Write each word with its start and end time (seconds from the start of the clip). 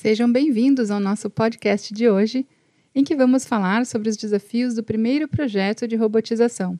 Sejam 0.00 0.30
bem-vindos 0.30 0.92
ao 0.92 1.00
nosso 1.00 1.28
podcast 1.28 1.92
de 1.92 2.08
hoje, 2.08 2.46
em 2.94 3.02
que 3.02 3.16
vamos 3.16 3.44
falar 3.44 3.84
sobre 3.84 4.08
os 4.08 4.16
desafios 4.16 4.76
do 4.76 4.84
primeiro 4.84 5.26
projeto 5.26 5.88
de 5.88 5.96
robotização. 5.96 6.78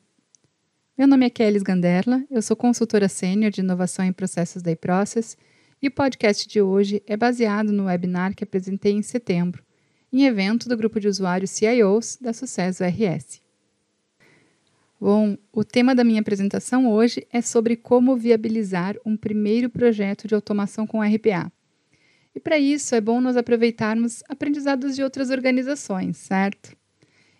Meu 0.97 1.05
nome 1.05 1.25
é 1.25 1.29
Kelly 1.29 1.59
Ganderla, 1.59 2.23
eu 2.31 2.41
sou 2.41 2.55
consultora 2.55 3.09
sênior 3.09 3.51
de 3.51 3.59
inovação 3.59 4.05
em 4.05 4.13
processos 4.13 4.61
da 4.61 4.71
iProcess 4.71 5.35
e 5.81 5.89
o 5.89 5.91
podcast 5.91 6.47
de 6.47 6.61
hoje 6.61 7.03
é 7.05 7.17
baseado 7.17 7.73
no 7.73 7.87
webinar 7.87 8.33
que 8.33 8.45
apresentei 8.45 8.93
em 8.93 9.01
setembro, 9.01 9.61
em 10.13 10.23
evento 10.23 10.69
do 10.69 10.77
grupo 10.77 10.97
de 10.97 11.09
usuários 11.09 11.51
CIOs 11.51 12.17
da 12.21 12.31
Sucesso 12.31 12.85
RS. 12.85 13.41
Bom, 14.97 15.37
o 15.51 15.65
tema 15.65 15.93
da 15.93 16.05
minha 16.05 16.21
apresentação 16.21 16.89
hoje 16.89 17.27
é 17.33 17.41
sobre 17.41 17.75
como 17.75 18.15
viabilizar 18.15 18.95
um 19.05 19.17
primeiro 19.17 19.69
projeto 19.69 20.25
de 20.25 20.33
automação 20.35 20.87
com 20.87 21.01
RPA. 21.01 21.51
E 22.35 22.39
para 22.39 22.57
isso 22.57 22.95
é 22.95 23.01
bom 23.01 23.19
nós 23.19 23.35
aproveitarmos 23.35 24.23
aprendizados 24.29 24.95
de 24.95 25.03
outras 25.03 25.29
organizações, 25.29 26.17
certo? 26.17 26.75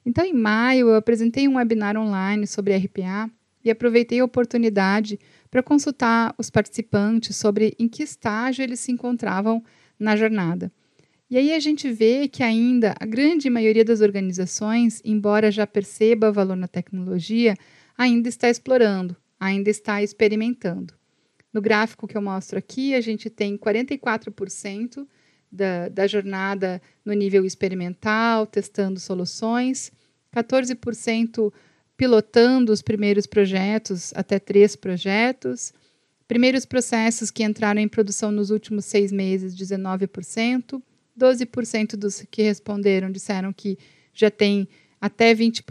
Então, 0.06 0.26
em 0.26 0.34
maio, 0.34 0.90
eu 0.90 0.96
apresentei 0.96 1.48
um 1.48 1.56
webinar 1.56 1.96
online 1.98 2.48
sobre 2.48 2.76
RPA 2.76 3.30
e 3.64 3.70
aproveitei 3.70 4.20
a 4.20 4.26
oportunidade 4.26 5.20
para 5.52 5.64
consultar 5.64 6.34
os 6.38 6.50
participantes 6.50 7.36
sobre 7.36 7.76
em 7.78 7.88
que 7.88 8.04
estágio 8.04 8.64
eles 8.64 8.80
se 8.80 8.92
encontravam 8.92 9.64
na 10.00 10.16
jornada. 10.16 10.72
E 11.30 11.38
aí 11.38 11.54
a 11.54 11.60
gente 11.60 11.92
vê 11.92 12.28
que 12.28 12.42
ainda 12.42 12.96
a 13.00 13.06
grande 13.06 13.50
maioria 13.50 13.86
das 13.86 14.02
organizações, 14.02 15.00
embora 15.06 15.52
já 15.52 15.68
perceba 15.68 16.32
valor 16.32 16.56
na 16.56 16.68
tecnologia, 16.68 17.56
ainda 17.96 18.28
está 18.28 18.50
explorando, 18.50 19.16
ainda 19.40 19.70
está 19.70 20.02
experimentando. 20.02 20.99
No 21.54 21.62
gráfico 21.62 22.08
que 22.08 22.16
eu 22.16 22.22
mostro 22.22 22.60
aqui, 22.60 22.94
a 22.94 23.02
gente 23.02 23.30
tem 23.30 23.58
44% 23.58 25.08
da, 25.52 25.90
da 25.90 26.08
jornada 26.08 26.82
no 27.04 27.14
nível 27.14 27.44
experimental, 27.44 28.46
testando 28.46 29.00
soluções, 29.00 29.92
14% 30.36 31.52
pilotando 31.98 32.72
os 32.72 32.82
primeiros 32.82 33.26
projetos, 33.26 34.14
até 34.16 34.40
três 34.40 34.76
projetos, 34.76 35.74
primeiros 36.28 36.66
processos 36.66 37.32
que 37.32 37.44
entraram 37.44 37.82
em 37.82 37.88
produção 37.88 38.32
nos 38.32 38.52
últimos 38.52 38.86
seis 38.86 39.12
meses, 39.12 39.56
19%, 39.56 40.82
12% 41.20 41.96
dos 41.98 42.22
que 42.30 42.44
responderam 42.44 43.12
disseram 43.12 43.52
que 43.52 43.78
já 44.14 44.30
tem 44.30 44.68
até 45.02 45.34
20, 45.34 45.64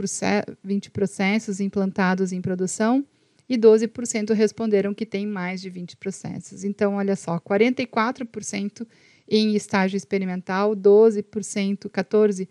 20 0.62 0.90
processos 0.90 1.60
implantados 1.60 2.32
em 2.32 2.40
produção 2.40 3.06
e 3.48 3.56
12% 3.56 4.32
responderam 4.34 4.92
que 4.92 5.06
tem 5.06 5.27
mais 5.27 5.60
de 5.60 5.70
20 5.70 5.96
processos. 5.96 6.64
Então, 6.64 6.96
olha 6.96 7.16
só, 7.16 7.41
44% 7.41 8.86
em 9.28 9.55
estágio 9.55 9.96
experimental, 9.96 10.77
12%, 10.77 11.88
14% 11.88 12.48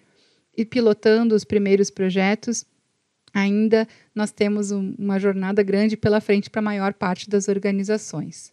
e 0.58 0.66
pilotando 0.66 1.36
os 1.36 1.44
primeiros 1.44 1.92
projetos. 1.92 2.66
Ainda 3.34 3.88
nós 4.16 4.32
temos 4.32 4.72
um, 4.72 4.96
uma 4.98 5.20
jornada 5.20 5.62
grande 5.62 5.96
pela 5.96 6.20
frente 6.20 6.50
para 6.50 6.60
a 6.60 6.64
maior 6.64 6.94
parte 6.94 7.30
das 7.30 7.48
organizações. 7.48 8.52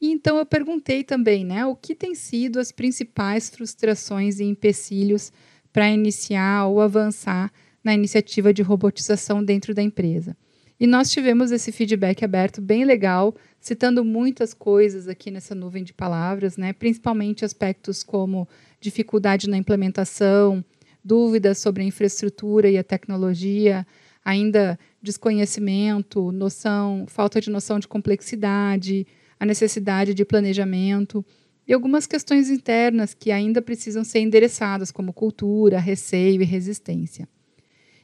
E 0.00 0.10
então 0.10 0.36
eu 0.36 0.44
perguntei 0.44 1.02
também, 1.02 1.44
né, 1.44 1.64
o 1.64 1.74
que 1.74 1.94
tem 1.94 2.14
sido 2.14 2.60
as 2.60 2.70
principais 2.70 3.48
frustrações 3.48 4.38
e 4.38 4.44
empecilhos 4.44 5.32
para 5.72 5.90
iniciar 5.90 6.66
ou 6.66 6.80
avançar 6.80 7.50
na 7.82 7.94
iniciativa 7.94 8.52
de 8.52 8.60
robotização 8.60 9.42
dentro 9.42 9.72
da 9.74 9.82
empresa. 9.82 10.36
E 10.78 10.86
nós 10.86 11.10
tivemos 11.10 11.52
esse 11.52 11.70
feedback 11.70 12.24
aberto 12.24 12.60
bem 12.60 12.84
legal, 12.84 13.34
citando 13.60 14.04
muitas 14.04 14.52
coisas 14.52 15.06
aqui 15.06 15.30
nessa 15.30 15.54
nuvem 15.54 15.84
de 15.84 15.92
palavras, 15.92 16.56
né? 16.56 16.72
principalmente 16.72 17.44
aspectos 17.44 18.02
como 18.02 18.48
dificuldade 18.80 19.48
na 19.48 19.56
implementação, 19.56 20.64
dúvidas 21.02 21.58
sobre 21.58 21.82
a 21.82 21.86
infraestrutura 21.86 22.68
e 22.68 22.76
a 22.76 22.82
tecnologia, 22.82 23.86
ainda 24.24 24.78
desconhecimento, 25.00 26.32
noção, 26.32 27.04
falta 27.06 27.40
de 27.40 27.50
noção 27.50 27.78
de 27.78 27.86
complexidade, 27.86 29.06
a 29.38 29.46
necessidade 29.46 30.12
de 30.12 30.24
planejamento 30.24 31.24
e 31.68 31.72
algumas 31.72 32.06
questões 32.06 32.50
internas 32.50 33.14
que 33.14 33.30
ainda 33.30 33.62
precisam 33.62 34.02
ser 34.02 34.20
endereçadas, 34.20 34.90
como 34.90 35.12
cultura, 35.12 35.78
receio 35.78 36.42
e 36.42 36.44
resistência. 36.44 37.28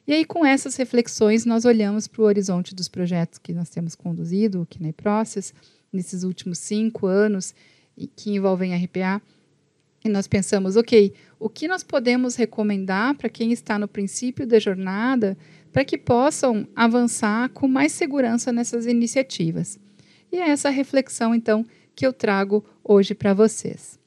E 0.07 0.13
aí, 0.13 0.25
com 0.25 0.45
essas 0.45 0.77
reflexões, 0.77 1.45
nós 1.45 1.65
olhamos 1.65 2.09
para 2.09 2.23
o 2.23 2.25
horizonte 2.25 2.75
dos 2.75 2.89
projetos 2.89 3.39
que 3.39 3.53
nós 3.53 3.69
temos 3.69 3.95
conduzido 3.95 4.63
aqui 4.63 4.83
na 4.83 4.89
eProcess, 4.89 5.53
nesses 5.93 6.23
últimos 6.25 6.59
cinco 6.59 7.07
anos, 7.07 7.55
e 7.97 8.07
que 8.07 8.31
envolvem 8.31 8.75
RPA, 8.75 9.21
e 10.03 10.09
nós 10.09 10.27
pensamos, 10.27 10.77
ok, 10.77 11.13
o 11.39 11.49
que 11.49 11.69
nós 11.69 11.83
podemos 11.83 12.35
recomendar 12.35 13.15
para 13.15 13.29
quem 13.29 13.53
está 13.53 13.79
no 13.79 13.87
princípio 13.87 14.47
da 14.47 14.59
jornada 14.59 15.37
para 15.73 15.85
que 15.85 15.99
possam 15.99 16.67
avançar 16.75 17.51
com 17.51 17.69
mais 17.69 17.93
segurança 17.93 18.51
nessas 18.51 18.87
iniciativas? 18.87 19.79
E 20.33 20.39
é 20.39 20.49
essa 20.49 20.71
reflexão, 20.71 21.35
então, 21.35 21.67
que 21.95 22.07
eu 22.07 22.13
trago 22.13 22.65
hoje 22.83 23.15
para 23.15 23.35
vocês. 23.35 24.00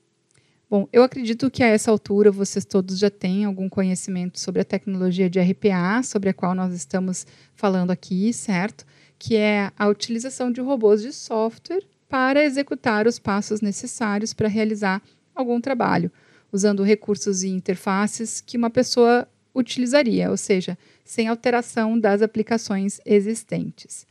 Bom, 0.73 0.89
eu 0.91 1.03
acredito 1.03 1.51
que 1.51 1.61
a 1.61 1.67
essa 1.67 1.91
altura 1.91 2.31
vocês 2.31 2.65
todos 2.65 2.97
já 2.97 3.07
têm 3.07 3.45
algum 3.45 3.69
conhecimento 3.69 4.39
sobre 4.39 4.59
a 4.59 4.65
tecnologia 4.65 5.29
de 5.29 5.39
RPA, 5.39 6.01
sobre 6.01 6.29
a 6.29 6.33
qual 6.33 6.55
nós 6.55 6.73
estamos 6.73 7.27
falando 7.53 7.91
aqui, 7.91 8.33
certo? 8.33 8.83
Que 9.19 9.35
é 9.35 9.71
a 9.77 9.87
utilização 9.87 10.51
de 10.51 10.61
robôs 10.61 11.03
de 11.03 11.13
software 11.13 11.83
para 12.09 12.43
executar 12.43 13.05
os 13.05 13.19
passos 13.19 13.61
necessários 13.61 14.33
para 14.33 14.47
realizar 14.47 14.99
algum 15.35 15.61
trabalho, 15.61 16.11
usando 16.51 16.81
recursos 16.81 17.43
e 17.43 17.49
interfaces 17.49 18.41
que 18.41 18.57
uma 18.57 18.71
pessoa 18.71 19.27
utilizaria, 19.53 20.31
ou 20.31 20.37
seja, 20.37 20.75
sem 21.05 21.27
alteração 21.27 21.99
das 21.99 22.23
aplicações 22.23 22.99
existentes. 23.05 24.07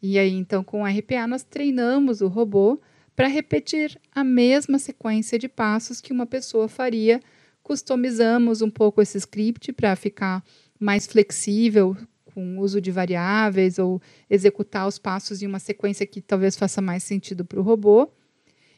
E 0.00 0.16
aí, 0.16 0.30
então, 0.30 0.62
com 0.62 0.82
o 0.82 0.86
RPA, 0.86 1.26
nós 1.26 1.42
treinamos 1.42 2.20
o 2.20 2.28
robô 2.28 2.78
para 3.16 3.28
repetir 3.28 4.00
a 4.12 4.24
mesma 4.24 4.78
sequência 4.78 5.38
de 5.38 5.48
passos 5.48 6.00
que 6.00 6.12
uma 6.12 6.26
pessoa 6.26 6.68
faria. 6.68 7.20
Customizamos 7.62 8.60
um 8.60 8.70
pouco 8.70 9.00
esse 9.00 9.16
script 9.18 9.72
para 9.72 9.94
ficar 9.96 10.44
mais 10.78 11.06
flexível 11.06 11.96
com 12.34 12.58
o 12.58 12.60
uso 12.60 12.80
de 12.80 12.90
variáveis 12.90 13.78
ou 13.78 14.02
executar 14.28 14.88
os 14.88 14.98
passos 14.98 15.40
em 15.40 15.46
uma 15.46 15.60
sequência 15.60 16.04
que 16.04 16.20
talvez 16.20 16.56
faça 16.56 16.82
mais 16.82 17.04
sentido 17.04 17.44
para 17.44 17.60
o 17.60 17.62
robô. 17.62 18.10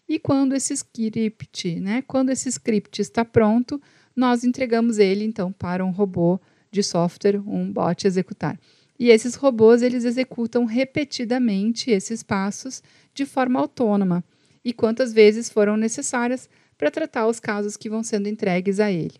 E 0.08 0.18
quando 0.18 0.54
esse 0.54 0.74
script, 0.74 1.80
né, 1.80 2.02
quando 2.02 2.30
esse 2.30 2.48
script 2.48 3.00
está 3.00 3.24
pronto, 3.24 3.80
nós 4.14 4.44
entregamos 4.44 4.98
ele 4.98 5.24
então 5.24 5.50
para 5.50 5.84
um 5.84 5.90
robô 5.90 6.38
de 6.70 6.82
software, 6.82 7.40
um 7.46 7.72
bot 7.72 8.06
executar. 8.06 8.58
E 8.98 9.10
esses 9.10 9.34
robôs 9.34 9.82
eles 9.82 10.04
executam 10.04 10.64
repetidamente 10.64 11.90
esses 11.90 12.22
passos 12.22 12.82
de 13.12 13.26
forma 13.26 13.60
autônoma 13.60 14.24
e 14.64 14.72
quantas 14.72 15.12
vezes 15.12 15.48
foram 15.48 15.76
necessárias 15.76 16.48
para 16.76 16.90
tratar 16.90 17.26
os 17.26 17.38
casos 17.38 17.76
que 17.76 17.88
vão 17.88 18.02
sendo 18.02 18.28
entregues 18.28 18.80
a 18.80 18.90
ele. 18.90 19.14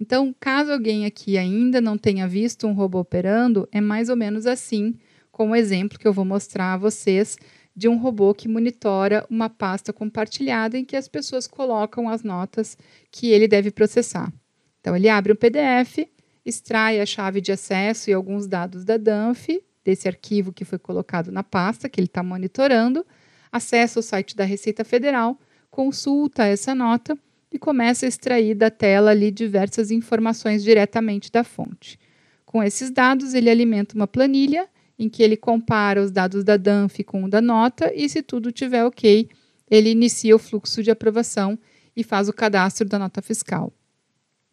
Então, 0.00 0.34
caso 0.40 0.72
alguém 0.72 1.04
aqui 1.04 1.36
ainda 1.36 1.80
não 1.80 1.98
tenha 1.98 2.26
visto 2.26 2.66
um 2.66 2.72
robô 2.72 3.00
operando, 3.00 3.68
é 3.70 3.80
mais 3.82 4.08
ou 4.08 4.16
menos 4.16 4.46
assim, 4.46 4.94
como 5.30 5.52
o 5.52 5.56
exemplo 5.56 5.98
que 5.98 6.08
eu 6.08 6.12
vou 6.12 6.24
mostrar 6.24 6.72
a 6.72 6.76
vocês 6.78 7.36
de 7.76 7.86
um 7.86 7.98
robô 7.98 8.34
que 8.34 8.48
monitora 8.48 9.26
uma 9.30 9.50
pasta 9.50 9.92
compartilhada 9.92 10.78
em 10.78 10.84
que 10.84 10.96
as 10.96 11.06
pessoas 11.06 11.46
colocam 11.46 12.08
as 12.08 12.22
notas 12.22 12.76
que 13.10 13.28
ele 13.28 13.46
deve 13.46 13.70
processar. 13.70 14.32
Então, 14.80 14.96
ele 14.96 15.08
abre 15.08 15.32
um 15.32 15.36
PDF, 15.36 16.08
extrai 16.50 17.00
a 17.00 17.06
chave 17.06 17.40
de 17.40 17.52
acesso 17.52 18.10
e 18.10 18.12
alguns 18.12 18.46
dados 18.46 18.84
da 18.84 18.96
DANF, 18.96 19.62
desse 19.82 20.06
arquivo 20.06 20.52
que 20.52 20.64
foi 20.64 20.78
colocado 20.78 21.32
na 21.32 21.42
pasta 21.42 21.88
que 21.88 21.98
ele 21.98 22.06
está 22.06 22.22
monitorando, 22.22 23.06
acessa 23.50 24.00
o 24.00 24.02
site 24.02 24.36
da 24.36 24.44
Receita 24.44 24.84
Federal, 24.84 25.38
consulta 25.70 26.44
essa 26.44 26.74
nota 26.74 27.16
e 27.52 27.58
começa 27.58 28.04
a 28.04 28.08
extrair 28.08 28.54
da 28.54 28.70
tela 28.70 29.10
ali 29.10 29.30
diversas 29.30 29.90
informações 29.90 30.62
diretamente 30.62 31.32
da 31.32 31.42
fonte. 31.42 31.98
Com 32.44 32.62
esses 32.62 32.90
dados, 32.90 33.32
ele 33.32 33.48
alimenta 33.48 33.94
uma 33.94 34.06
planilha 34.06 34.68
em 34.98 35.08
que 35.08 35.22
ele 35.22 35.36
compara 35.36 36.02
os 36.02 36.10
dados 36.10 36.44
da 36.44 36.56
DANF 36.56 37.02
com 37.04 37.24
o 37.24 37.30
da 37.30 37.40
nota 37.40 37.90
e, 37.94 38.08
se 38.08 38.22
tudo 38.22 38.50
estiver 38.50 38.84
ok, 38.84 39.28
ele 39.70 39.90
inicia 39.90 40.36
o 40.36 40.38
fluxo 40.38 40.82
de 40.82 40.90
aprovação 40.90 41.58
e 41.96 42.04
faz 42.04 42.28
o 42.28 42.32
cadastro 42.32 42.86
da 42.88 42.98
nota 42.98 43.22
fiscal. 43.22 43.72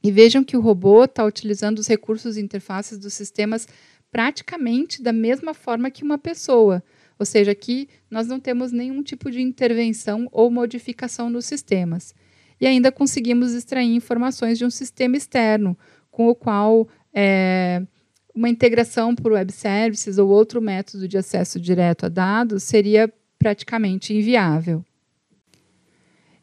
E 0.08 0.12
vejam 0.12 0.42
que 0.42 0.56
o 0.56 0.62
robô 0.62 1.04
está 1.04 1.26
utilizando 1.26 1.80
os 1.80 1.88
recursos 1.88 2.38
e 2.38 2.42
interfaces 2.42 2.98
dos 2.98 3.14
sistemas 3.14 3.68
praticamente 4.10 5.04
da 5.04 5.12
mesma 5.12 5.54
forma 5.54 5.92
que 5.92 6.02
uma 6.02 6.18
pessoa. 6.18 6.82
Ou 7.20 7.26
seja, 7.26 7.52
aqui 7.52 7.90
nós 8.10 8.26
não 8.26 8.40
temos 8.40 8.72
nenhum 8.72 9.04
tipo 9.04 9.30
de 9.30 9.42
intervenção 9.42 10.30
ou 10.32 10.50
modificação 10.50 11.30
nos 11.30 11.44
sistemas. 11.44 12.16
E 12.58 12.66
ainda 12.66 12.90
conseguimos 12.90 13.54
extrair 13.54 13.94
informações 13.94 14.58
de 14.58 14.64
um 14.64 14.70
sistema 14.70 15.18
externo, 15.18 15.78
com 16.10 16.30
o 16.30 16.36
qual 16.36 16.88
é, 17.14 17.86
uma 18.34 18.48
integração 18.48 19.14
por 19.14 19.34
web 19.34 19.52
services 19.52 20.18
ou 20.18 20.30
outro 20.30 20.62
método 20.62 21.06
de 21.06 21.18
acesso 21.18 21.60
direto 21.60 22.06
a 22.06 22.10
dados 22.10 22.64
seria 22.64 23.12
praticamente 23.38 24.14
inviável. 24.14 24.86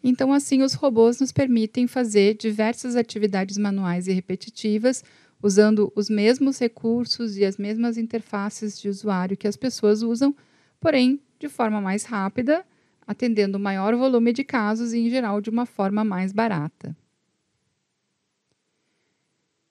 Então, 0.06 0.34
assim, 0.34 0.62
os 0.62 0.74
robôs 0.74 1.18
nos 1.18 1.32
permitem 1.32 1.86
fazer 1.86 2.36
diversas 2.36 2.94
atividades 2.94 3.56
manuais 3.56 4.06
e 4.06 4.12
repetitivas, 4.12 5.02
usando 5.42 5.90
os 5.96 6.10
mesmos 6.10 6.58
recursos 6.58 7.38
e 7.38 7.44
as 7.44 7.56
mesmas 7.56 7.96
interfaces 7.96 8.78
de 8.78 8.86
usuário 8.86 9.34
que 9.34 9.48
as 9.48 9.56
pessoas 9.56 10.02
usam, 10.02 10.36
porém 10.78 11.18
de 11.38 11.48
forma 11.48 11.80
mais 11.80 12.04
rápida, 12.04 12.66
atendendo 13.06 13.58
maior 13.58 13.96
volume 13.96 14.34
de 14.34 14.44
casos 14.44 14.92
e, 14.92 14.98
em 14.98 15.08
geral, 15.08 15.40
de 15.40 15.48
uma 15.48 15.64
forma 15.64 16.04
mais 16.04 16.32
barata. 16.32 16.94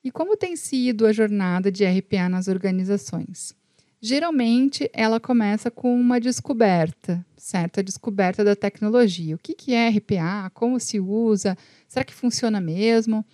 E 0.03 0.11
como 0.11 0.35
tem 0.35 0.55
sido 0.55 1.05
a 1.05 1.13
jornada 1.13 1.71
de 1.71 1.85
RPA 1.85 2.27
nas 2.27 2.47
organizações? 2.47 3.55
Geralmente, 4.05 4.89
ela 4.91 5.17
começa 5.17 5.71
com 5.71 5.97
uma 5.97 6.19
descoberta, 6.19 7.25
certo? 7.37 7.79
A 7.79 7.81
descoberta 7.81 8.43
da 8.43 8.53
tecnologia. 8.53 9.33
O 9.33 9.39
que, 9.39 9.53
que 9.53 9.73
é 9.73 9.87
RPA? 9.87 10.51
Como 10.53 10.77
se 10.77 10.99
usa? 10.99 11.57
Será 11.87 12.03
que 12.03 12.13
funciona 12.13 12.59
mesmo? 12.59 13.25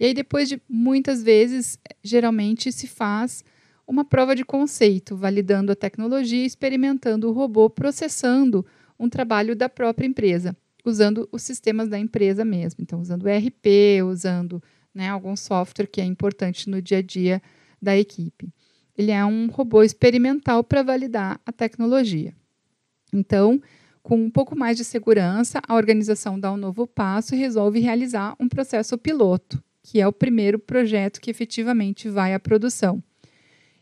E 0.00 0.06
aí, 0.06 0.14
depois 0.14 0.48
de 0.48 0.62
muitas 0.66 1.22
vezes, 1.22 1.78
geralmente 2.02 2.72
se 2.72 2.86
faz 2.86 3.44
uma 3.86 4.02
prova 4.02 4.34
de 4.34 4.46
conceito, 4.46 5.14
validando 5.14 5.70
a 5.70 5.76
tecnologia, 5.76 6.46
experimentando 6.46 7.28
o 7.28 7.32
robô, 7.34 7.68
processando 7.68 8.64
um 8.98 9.10
trabalho 9.10 9.54
da 9.54 9.68
própria 9.68 10.06
empresa, 10.06 10.56
usando 10.86 11.28
os 11.30 11.42
sistemas 11.42 11.86
da 11.86 11.98
empresa 11.98 12.46
mesmo. 12.46 12.78
Então, 12.80 12.98
usando 12.98 13.28
ERP, 13.28 14.02
usando 14.10 14.62
né, 14.94 15.10
algum 15.10 15.36
software 15.36 15.86
que 15.86 16.00
é 16.00 16.04
importante 16.04 16.70
no 16.70 16.80
dia 16.80 16.98
a 16.98 17.02
dia 17.02 17.42
da 17.82 17.94
equipe. 17.94 18.48
Ele 18.96 19.10
é 19.10 19.24
um 19.24 19.48
robô 19.48 19.82
experimental 19.82 20.62
para 20.62 20.82
validar 20.82 21.40
a 21.44 21.52
tecnologia. 21.52 22.34
Então, 23.12 23.60
com 24.02 24.16
um 24.16 24.30
pouco 24.30 24.56
mais 24.56 24.76
de 24.76 24.84
segurança, 24.84 25.60
a 25.66 25.74
organização 25.74 26.38
dá 26.38 26.52
um 26.52 26.56
novo 26.56 26.86
passo 26.86 27.34
e 27.34 27.38
resolve 27.38 27.80
realizar 27.80 28.36
um 28.38 28.48
processo 28.48 28.98
piloto, 28.98 29.62
que 29.82 30.00
é 30.00 30.06
o 30.06 30.12
primeiro 30.12 30.58
projeto 30.58 31.20
que 31.20 31.30
efetivamente 31.30 32.08
vai 32.08 32.34
à 32.34 32.40
produção. 32.40 33.02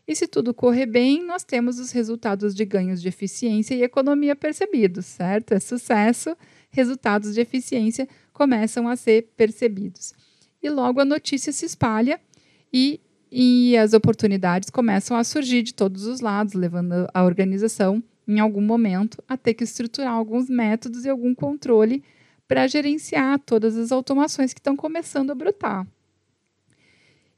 E 0.07 0.15
se 0.15 0.27
tudo 0.27 0.53
correr 0.53 0.85
bem, 0.85 1.25
nós 1.25 1.43
temos 1.43 1.79
os 1.79 1.91
resultados 1.91 2.53
de 2.53 2.65
ganhos 2.65 3.01
de 3.01 3.07
eficiência 3.07 3.73
e 3.73 3.83
economia 3.83 4.35
percebidos, 4.35 5.05
certo? 5.05 5.53
É 5.53 5.59
sucesso, 5.59 6.35
resultados 6.69 7.33
de 7.33 7.41
eficiência 7.41 8.07
começam 8.33 8.87
a 8.87 8.95
ser 8.95 9.29
percebidos. 9.37 10.13
E 10.61 10.69
logo 10.69 10.99
a 10.99 11.05
notícia 11.05 11.53
se 11.53 11.65
espalha 11.65 12.19
e, 12.71 12.99
e 13.35 13.75
as 13.75 13.93
oportunidades 13.93 14.69
começam 14.69 15.17
a 15.17 15.23
surgir 15.23 15.63
de 15.63 15.73
todos 15.73 16.05
os 16.05 16.19
lados, 16.19 16.53
levando 16.53 17.07
a 17.11 17.23
organização, 17.23 18.03
em 18.27 18.39
algum 18.39 18.61
momento, 18.61 19.23
a 19.27 19.35
ter 19.35 19.55
que 19.55 19.63
estruturar 19.63 20.13
alguns 20.13 20.47
métodos 20.47 21.03
e 21.03 21.09
algum 21.09 21.33
controle 21.33 22.03
para 22.47 22.67
gerenciar 22.67 23.39
todas 23.39 23.75
as 23.75 23.91
automações 23.91 24.53
que 24.53 24.59
estão 24.59 24.75
começando 24.75 25.31
a 25.31 25.35
brotar. 25.35 25.87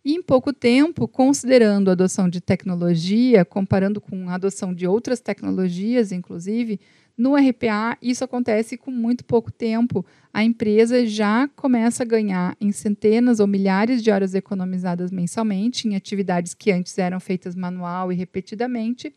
E 0.04 0.16
em 0.16 0.22
pouco 0.22 0.52
tempo, 0.52 1.08
considerando 1.08 1.88
a 1.88 1.94
adoção 1.94 2.28
de 2.28 2.42
tecnologia, 2.42 3.46
comparando 3.46 4.02
com 4.02 4.30
a 4.30 4.36
adoção 4.36 4.74
de 4.74 4.86
outras 4.86 5.22
tecnologias, 5.22 6.12
inclusive, 6.12 6.78
no 7.18 7.36
RPA 7.36 7.98
isso 8.02 8.24
acontece 8.24 8.78
com 8.78 8.92
muito 8.92 9.24
pouco 9.24 9.50
tempo. 9.52 10.06
A 10.34 10.44
empresa 10.44 11.06
já 11.06 11.48
começa 11.56 12.04
a 12.04 12.06
ganhar 12.06 12.58
em 12.60 12.72
centenas 12.74 13.40
ou 13.40 13.48
milhares 13.48 14.04
de 14.04 14.12
horas 14.12 14.36
economizadas 14.36 15.12
mensalmente 15.12 15.88
em 15.88 15.96
atividades 15.96 16.54
que 16.54 16.72
antes 16.72 16.98
eram 16.98 17.20
feitas 17.22 17.56
manual 17.56 18.12
e 18.12 18.16
repetidamente, 18.16 19.16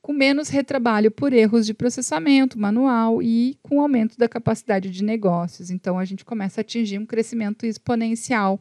com 0.00 0.12
menos 0.14 0.48
retrabalho 0.48 1.10
por 1.10 1.34
erros 1.34 1.66
de 1.66 1.74
processamento 1.74 2.58
manual 2.58 3.22
e 3.22 3.58
com 3.62 3.80
aumento 3.80 4.16
da 4.16 4.28
capacidade 4.28 4.88
de 4.88 5.04
negócios. 5.04 5.70
Então 5.70 5.98
a 5.98 6.04
gente 6.04 6.24
começa 6.24 6.60
a 6.60 6.62
atingir 6.62 6.98
um 6.98 7.04
crescimento 7.04 7.66
exponencial 7.66 8.58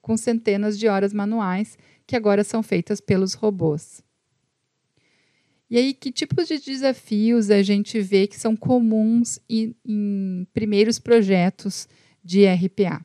com 0.00 0.16
centenas 0.16 0.78
de 0.78 0.86
horas 0.86 1.12
manuais 1.12 1.76
que 2.06 2.14
agora 2.14 2.44
são 2.44 2.62
feitas 2.62 3.00
pelos 3.00 3.34
robôs. 3.34 4.02
E 5.72 5.78
aí, 5.78 5.94
que 5.94 6.12
tipos 6.12 6.48
de 6.48 6.58
desafios 6.58 7.50
a 7.50 7.62
gente 7.62 7.98
vê 7.98 8.26
que 8.26 8.38
são 8.38 8.54
comuns 8.54 9.38
em, 9.48 9.74
em 9.82 10.46
primeiros 10.52 10.98
projetos 10.98 11.88
de 12.22 12.44
RPA? 12.44 13.02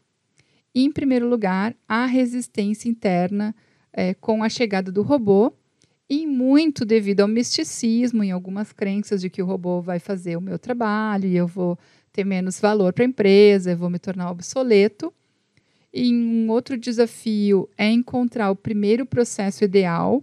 Em 0.75 0.91
primeiro 0.91 1.29
lugar, 1.29 1.73
a 1.87 2.05
resistência 2.05 2.89
interna 2.89 3.55
é, 3.93 4.13
com 4.13 4.43
a 4.43 4.49
chegada 4.49 4.91
do 4.91 5.01
robô, 5.01 5.53
e 6.09 6.27
muito 6.27 6.83
devido 6.83 7.21
ao 7.21 7.29
misticismo 7.29 8.21
em 8.21 8.31
algumas 8.31 8.73
crenças 8.73 9.21
de 9.21 9.29
que 9.29 9.41
o 9.41 9.45
robô 9.45 9.79
vai 9.79 9.97
fazer 9.97 10.35
o 10.35 10.41
meu 10.41 10.59
trabalho 10.59 11.25
e 11.25 11.37
eu 11.37 11.47
vou 11.47 11.79
ter 12.11 12.25
menos 12.25 12.59
valor 12.59 12.91
para 12.91 13.05
a 13.05 13.07
empresa, 13.07 13.71
eu 13.71 13.77
vou 13.77 13.89
me 13.89 13.97
tornar 13.97 14.29
obsoleto. 14.29 15.13
E 15.93 16.13
um 16.13 16.49
outro 16.49 16.77
desafio 16.77 17.69
é 17.77 17.89
encontrar 17.89 18.51
o 18.51 18.57
primeiro 18.57 19.05
processo 19.05 19.63
ideal, 19.63 20.21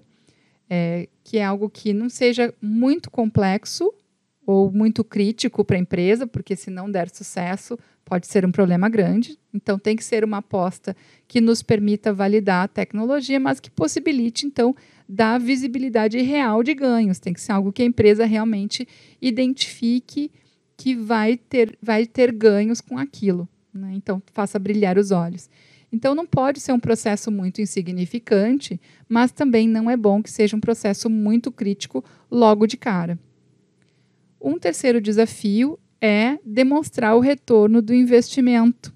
é, 0.69 1.09
que 1.25 1.39
é 1.39 1.45
algo 1.45 1.71
que 1.71 1.93
não 1.95 2.09
seja 2.11 2.55
muito 2.61 3.11
complexo 3.11 3.93
ou 4.47 4.71
muito 4.71 5.03
crítico 5.03 5.65
para 5.65 5.77
a 5.77 5.81
empresa, 5.81 6.27
porque 6.27 6.55
se 6.55 6.71
não 6.71 6.91
der 6.91 7.09
sucesso, 7.09 7.79
pode 8.05 8.27
ser 8.27 8.45
um 8.45 8.53
problema 8.53 8.91
grande. 8.91 9.39
Então, 9.53 9.79
tem 9.79 9.97
que 9.97 10.05
ser 10.05 10.23
uma 10.23 10.37
aposta 10.39 10.95
que 11.27 11.41
nos 11.41 11.63
permita 11.63 12.13
validar 12.13 12.65
a 12.65 12.69
tecnologia, 12.69 13.41
mas 13.41 13.59
que 13.59 13.71
possibilite, 13.71 14.47
então, 14.47 14.77
dar 15.09 15.41
visibilidade 15.41 16.21
real 16.21 16.63
de 16.63 16.75
ganhos. 16.75 17.19
Tem 17.19 17.33
que 17.33 17.41
ser 17.41 17.53
algo 17.53 17.73
que 17.73 17.83
a 17.83 17.87
empresa 17.87 18.27
realmente 18.27 18.87
identifique 19.21 20.31
que 20.77 20.95
vai 20.95 21.39
ter, 21.39 21.79
vai 21.81 22.05
ter 22.07 22.31
ganhos 22.33 22.83
com 22.83 22.99
aquilo. 22.99 23.49
Né? 23.73 23.93
Então, 23.95 24.23
faça 24.33 24.59
brilhar 24.59 24.99
os 24.99 25.11
olhos. 25.11 25.49
Então, 25.95 26.13
não 26.13 26.27
pode 26.27 26.59
ser 26.59 26.73
um 26.73 26.81
processo 26.81 27.31
muito 27.31 27.63
insignificante, 27.63 28.81
mas 29.09 29.31
também 29.31 29.69
não 29.69 29.89
é 29.89 29.97
bom 29.97 30.21
que 30.21 30.29
seja 30.29 30.57
um 30.57 30.61
processo 30.61 31.09
muito 31.09 31.53
crítico 31.53 32.05
logo 32.29 32.67
de 32.67 32.77
cara. 32.77 33.17
Um 34.41 34.59
terceiro 34.59 35.01
desafio 35.01 35.79
é 36.01 36.37
demonstrar 36.45 37.15
o 37.15 37.21
retorno 37.21 37.81
do 37.81 37.95
investimento. 37.95 38.93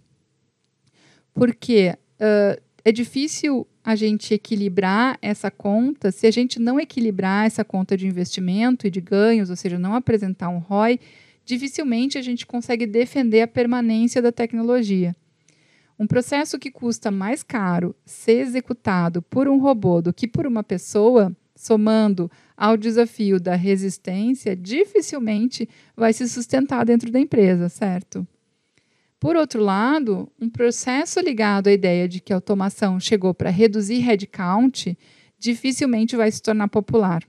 Porque 1.33 1.97
uh, 2.21 2.61
é 2.85 2.91
difícil 2.91 3.65
a 3.85 3.95
gente 3.95 4.35
equilibrar 4.35 5.17
essa 5.23 5.53
conta, 5.53 6.11
se 6.11 6.27
a 6.27 6.33
gente 6.33 6.59
não 6.59 6.81
equilibrar 6.81 7.47
essa 7.47 7.65
conta 7.65 7.97
de 7.97 8.09
investimento 8.09 8.89
e 8.89 8.91
de 8.91 9.01
ganhos, 9.01 9.51
ou 9.51 9.57
seja, 9.57 9.79
não 9.79 9.95
apresentar 9.95 10.49
um 10.49 10.59
ROI, 10.59 10.99
dificilmente 11.45 12.19
a 12.19 12.23
gente 12.23 12.45
consegue 12.45 12.87
defender 12.87 13.43
a 13.43 13.47
permanência 13.47 14.21
da 14.21 14.33
tecnologia. 14.33 15.15
Um 15.99 16.07
processo 16.07 16.59
que 16.59 16.71
custa 16.71 17.11
mais 17.11 17.43
caro 17.43 17.95
ser 18.05 18.41
executado 18.41 19.21
por 19.21 19.49
um 19.49 19.59
robô 19.59 20.01
do 20.01 20.13
que 20.13 20.29
por 20.29 20.47
uma 20.47 20.63
pessoa, 20.63 21.37
somando 21.57 22.31
ao 22.57 22.77
desafio 22.77 23.41
da 23.41 23.57
resistência, 23.57 24.55
dificilmente 24.55 25.69
vai 25.97 26.13
se 26.13 26.29
sustentar 26.29 26.85
dentro 26.85 27.11
da 27.11 27.19
empresa, 27.19 27.69
certo? 27.69 28.27
Por 29.19 29.35
outro 29.35 29.61
lado, 29.61 30.31
um 30.41 30.49
processo 30.49 31.19
ligado 31.19 31.67
à 31.67 31.73
ideia 31.73 32.09
de 32.09 32.21
que 32.21 32.33
a 32.33 32.37
automação 32.37 33.01
chegou 33.01 33.35
para 33.35 33.51
reduzir 33.51 33.99
headcount 33.99 34.97
dificilmente 35.37 36.17
vai 36.17 36.31
se 36.31 36.41
tornar 36.41 36.69
popular. 36.69 37.25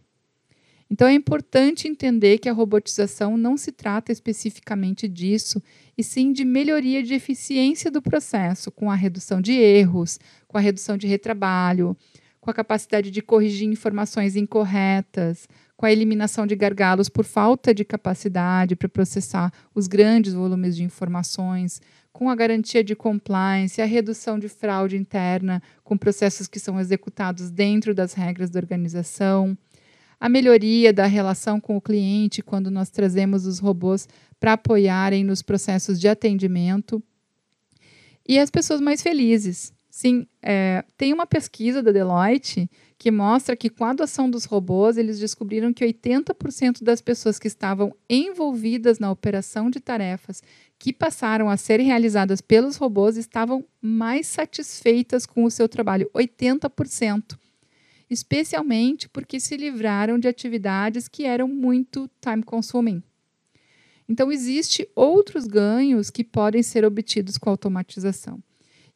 Então 0.92 1.08
é 1.08 1.14
importante 1.14 1.88
entender 1.88 2.40
que 2.40 2.50
a 2.50 2.54
robotização 2.54 3.38
não 3.38 3.56
se 3.56 3.72
trata 3.72 4.12
especificamente 4.12 5.08
disso, 5.08 5.62
e 5.96 6.04
sim 6.04 6.34
de 6.34 6.44
melhoria 6.44 7.04
de 7.04 7.14
eficiência 7.14 7.92
do 7.92 8.02
processo, 8.02 8.72
com 8.72 8.90
a 8.90 8.96
redução 8.96 9.40
de 9.40 9.54
erros, 9.54 10.20
com 10.48 10.58
a 10.58 10.62
redução 10.62 10.98
de 10.98 11.06
retrabalho, 11.06 11.96
com 12.42 12.50
a 12.50 12.54
capacidade 12.54 13.12
de 13.12 13.22
corrigir 13.22 13.68
informações 13.68 14.36
incorretas, 14.36 15.48
com 15.78 15.86
a 15.86 15.92
eliminação 15.92 16.48
de 16.48 16.56
gargalos 16.56 17.08
por 17.08 17.24
falta 17.24 17.74
de 17.74 17.86
capacidade 17.86 18.76
para 18.76 18.90
processar 18.90 19.54
os 19.76 19.88
grandes 19.88 20.34
volumes 20.34 20.76
de 20.76 20.84
informações, 20.84 21.82
com 22.12 22.30
a 22.30 22.36
garantia 22.36 22.84
de 22.84 22.96
compliance, 22.96 23.82
a 23.82 23.86
redução 23.86 24.40
de 24.40 24.50
fraude 24.50 24.98
interna, 24.98 25.62
com 25.84 25.96
processos 25.96 26.48
que 26.48 26.60
são 26.60 26.80
executados 26.80 27.52
dentro 27.52 27.94
das 27.94 28.14
regras 28.14 28.50
da 28.50 28.60
organização 28.60 29.56
a 30.20 30.28
melhoria 30.28 30.92
da 30.92 31.06
relação 31.06 31.62
com 31.62 31.78
o 31.78 31.82
cliente 31.82 32.42
quando 32.42 32.70
nós 32.70 32.90
trazemos 32.90 33.46
os 33.46 33.60
robôs 33.60 34.08
para 34.40 34.54
apoiarem 34.54 35.24
nos 35.24 35.42
processos 35.42 36.00
de 36.00 36.08
atendimento. 36.08 37.02
E 38.28 38.38
as 38.38 38.50
pessoas 38.50 38.82
mais 38.82 39.02
felizes. 39.02 39.74
Sim, 39.90 40.28
é, 40.42 40.84
tem 40.98 41.14
uma 41.14 41.26
pesquisa 41.26 41.82
da 41.82 41.92
Deloitte 41.92 42.70
que 42.98 43.10
mostra 43.10 43.56
que 43.56 43.70
com 43.70 43.86
a 43.86 43.90
adoção 43.90 44.30
dos 44.30 44.46
robôs, 44.46 44.98
eles 44.98 45.20
descobriram 45.20 45.74
que 45.74 45.86
80% 45.86 46.84
das 46.84 47.02
pessoas 47.02 47.40
que 47.40 47.48
estavam 47.48 47.96
envolvidas 48.10 49.00
na 49.00 49.10
operação 49.10 49.70
de 49.70 49.80
tarefas 49.80 50.44
que 50.78 50.94
passaram 50.94 51.50
a 51.50 51.58
ser 51.58 51.80
realizadas 51.80 52.40
pelos 52.40 52.76
robôs 52.76 53.18
estavam 53.18 53.66
mais 53.82 54.28
satisfeitas 54.28 55.26
com 55.26 55.44
o 55.44 55.52
seu 55.52 55.68
trabalho, 55.68 56.10
80% 56.14 57.38
especialmente 58.10 59.08
porque 59.08 59.40
se 59.40 59.56
livraram 59.56 60.18
de 60.18 60.28
atividades 60.28 61.08
que 61.08 61.26
eram 61.26 61.48
muito 61.48 62.10
time 62.20 62.44
consuming. 62.44 63.04
Então, 64.08 64.32
existem 64.32 64.88
outros 64.96 65.46
ganhos 65.46 66.10
que 66.10 66.24
podem 66.24 66.64
ser 66.64 66.84
obtidos 66.84 67.38
com 67.38 67.50
a 67.50 67.54
automatização. 67.54 68.42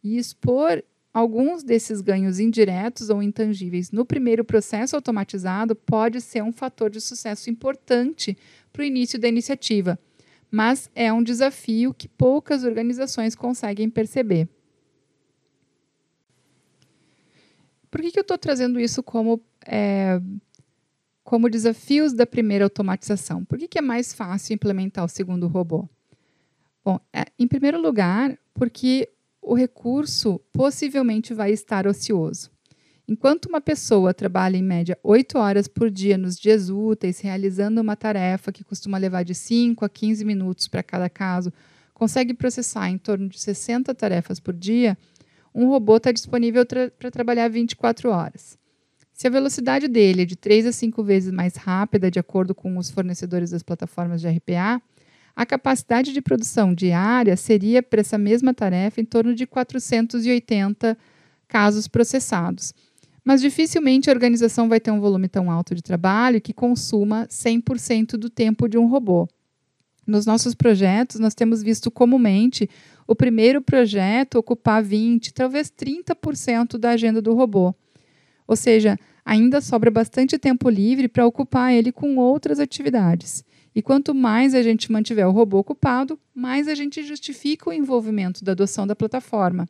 E 0.03 0.17
expor 0.17 0.83
alguns 1.13 1.63
desses 1.63 2.01
ganhos 2.01 2.39
indiretos 2.39 3.11
ou 3.11 3.21
intangíveis 3.21 3.91
no 3.91 4.03
primeiro 4.03 4.43
processo 4.43 4.95
automatizado 4.95 5.75
pode 5.75 6.19
ser 6.19 6.41
um 6.41 6.51
fator 6.51 6.89
de 6.89 6.99
sucesso 6.99 7.49
importante 7.51 8.35
para 8.71 8.81
o 8.81 8.85
início 8.85 9.19
da 9.19 9.27
iniciativa, 9.27 9.99
mas 10.49 10.89
é 10.95 11.13
um 11.13 11.21
desafio 11.21 11.93
que 11.93 12.07
poucas 12.07 12.63
organizações 12.63 13.35
conseguem 13.35 13.89
perceber. 13.89 14.49
Por 17.93 18.01
que, 18.01 18.09
que 18.09 18.17
eu 18.17 18.23
estou 18.23 18.39
trazendo 18.39 18.79
isso 18.79 19.03
como, 19.03 19.39
é, 19.67 20.19
como 21.23 21.47
desafios 21.47 22.11
da 22.11 22.25
primeira 22.25 22.65
automatização? 22.65 23.45
Por 23.45 23.59
que, 23.59 23.67
que 23.67 23.77
é 23.77 23.83
mais 23.83 24.11
fácil 24.11 24.55
implementar 24.55 25.05
o 25.05 25.07
segundo 25.07 25.45
robô? 25.45 25.87
Bom, 26.83 26.99
é, 27.13 27.25
em 27.37 27.45
primeiro 27.45 27.79
lugar, 27.79 28.35
porque 28.51 29.07
o 29.39 29.53
recurso 29.53 30.41
possivelmente 30.51 31.35
vai 31.35 31.51
estar 31.51 31.85
ocioso. 31.85 32.49
Enquanto 33.07 33.45
uma 33.45 33.61
pessoa 33.61 34.11
trabalha 34.11 34.57
em 34.57 34.63
média 34.63 34.97
8 35.03 35.37
horas 35.37 35.67
por 35.67 35.91
dia 35.91 36.17
nos 36.17 36.35
dias 36.35 36.71
úteis, 36.71 37.19
realizando 37.19 37.79
uma 37.79 37.95
tarefa 37.95 38.51
que 38.51 38.63
costuma 38.63 38.97
levar 38.97 39.21
de 39.21 39.35
5 39.35 39.85
a 39.85 39.89
15 39.89 40.25
minutos 40.25 40.67
para 40.67 40.81
cada 40.81 41.11
caso, 41.11 41.53
consegue 41.93 42.33
processar 42.33 42.89
em 42.89 42.97
torno 42.97 43.29
de 43.29 43.39
60 43.39 43.93
tarefas 43.93 44.39
por 44.39 44.55
dia, 44.55 44.97
um 45.53 45.67
robô 45.67 45.97
está 45.97 46.11
disponível 46.11 46.65
para 46.65 47.11
trabalhar 47.11 47.47
24 47.47 48.09
horas. 48.09 48.57
Se 49.13 49.27
a 49.27 49.29
velocidade 49.29 49.87
dele 49.87 50.23
é 50.23 50.25
de 50.25 50.35
3 50.35 50.65
a 50.65 50.71
5 50.71 51.03
vezes 51.03 51.31
mais 51.31 51.55
rápida, 51.55 52.09
de 52.09 52.19
acordo 52.19 52.55
com 52.55 52.77
os 52.77 52.89
fornecedores 52.89 53.51
das 53.51 53.61
plataformas 53.61 54.19
de 54.19 54.27
RPA, 54.27 54.81
a 55.35 55.45
capacidade 55.45 56.11
de 56.13 56.21
produção 56.21 56.73
diária 56.73 57.35
seria, 57.37 57.81
para 57.81 58.01
essa 58.01 58.17
mesma 58.17 58.53
tarefa, 58.53 59.01
em 59.01 59.05
torno 59.05 59.33
de 59.33 59.45
480 59.47 60.97
casos 61.47 61.87
processados. 61.87 62.73
Mas 63.23 63.41
dificilmente 63.41 64.09
a 64.09 64.13
organização 64.13 64.67
vai 64.67 64.79
ter 64.79 64.91
um 64.91 64.99
volume 64.99 65.27
tão 65.27 65.49
alto 65.49 65.73
de 65.73 65.81
trabalho 65.81 66.41
que 66.41 66.53
consuma 66.53 67.25
100% 67.27 68.17
do 68.17 68.29
tempo 68.29 68.67
de 68.67 68.77
um 68.77 68.87
robô. 68.87 69.27
Nos 70.05 70.25
nossos 70.25 70.53
projetos, 70.53 71.19
nós 71.19 71.33
temos 71.33 71.63
visto 71.63 71.89
comumente 71.89 72.69
o 73.07 73.15
primeiro 73.15 73.61
projeto 73.61 74.35
ocupar 74.35 74.83
20, 74.83 75.33
talvez 75.33 75.71
30% 75.71 76.77
da 76.77 76.91
agenda 76.91 77.21
do 77.21 77.33
robô. 77.33 77.73
Ou 78.47 78.55
seja, 78.55 78.97
ainda 79.25 79.61
sobra 79.61 79.89
bastante 79.89 80.37
tempo 80.37 80.69
livre 80.69 81.07
para 81.07 81.25
ocupar 81.25 81.73
ele 81.73 81.91
com 81.91 82.17
outras 82.17 82.59
atividades. 82.59 83.43
E 83.75 83.81
quanto 83.81 84.13
mais 84.13 84.53
a 84.53 84.61
gente 84.61 84.91
mantiver 84.91 85.27
o 85.27 85.31
robô 85.31 85.57
ocupado, 85.57 86.19
mais 86.33 86.67
a 86.67 86.75
gente 86.75 87.01
justifica 87.03 87.69
o 87.69 87.73
envolvimento 87.73 88.43
da 88.43 88.51
adoção 88.51 88.85
da 88.85 88.95
plataforma. 88.95 89.67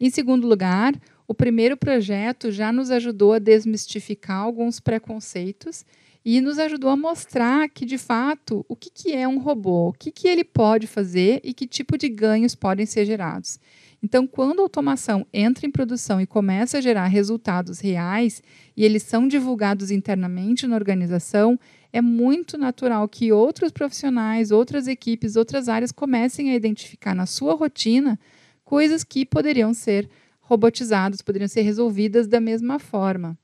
Em 0.00 0.10
segundo 0.10 0.46
lugar, 0.46 0.94
o 1.26 1.34
primeiro 1.34 1.76
projeto 1.76 2.50
já 2.50 2.72
nos 2.72 2.90
ajudou 2.90 3.34
a 3.34 3.38
desmistificar 3.38 4.38
alguns 4.38 4.80
preconceitos 4.80 5.84
e 6.24 6.40
nos 6.40 6.58
ajudou 6.58 6.90
a 6.90 6.96
mostrar 6.96 7.68
que, 7.68 7.86
de 7.86 7.96
fato, 7.96 8.64
o 8.68 8.76
que, 8.76 8.90
que 8.90 9.12
é 9.12 9.26
um 9.26 9.38
robô, 9.38 9.88
o 9.88 9.92
que, 9.92 10.10
que 10.10 10.28
ele 10.28 10.44
pode 10.44 10.86
fazer 10.86 11.40
e 11.42 11.54
que 11.54 11.66
tipo 11.66 11.96
de 11.96 12.08
ganhos 12.08 12.54
podem 12.54 12.84
ser 12.84 13.04
gerados. 13.04 13.58
Então, 14.02 14.26
quando 14.26 14.60
a 14.60 14.62
automação 14.62 15.26
entra 15.32 15.66
em 15.66 15.70
produção 15.70 16.20
e 16.20 16.26
começa 16.26 16.78
a 16.78 16.80
gerar 16.80 17.06
resultados 17.06 17.80
reais 17.80 18.42
e 18.76 18.84
eles 18.84 19.02
são 19.02 19.26
divulgados 19.26 19.90
internamente 19.90 20.66
na 20.66 20.76
organização, 20.76 21.58
é 21.92 22.00
muito 22.00 22.56
natural 22.56 23.08
que 23.08 23.32
outros 23.32 23.72
profissionais, 23.72 24.50
outras 24.50 24.86
equipes, 24.86 25.34
outras 25.34 25.68
áreas 25.68 25.90
comecem 25.90 26.50
a 26.50 26.54
identificar 26.54 27.14
na 27.14 27.26
sua 27.26 27.54
rotina 27.54 28.18
coisas 28.64 29.02
que 29.02 29.24
poderiam 29.24 29.72
ser 29.72 30.08
robotizadas, 30.40 31.22
poderiam 31.22 31.48
ser 31.48 31.62
resolvidas 31.62 32.28
da 32.28 32.40
mesma 32.40 32.78
forma. 32.78 33.36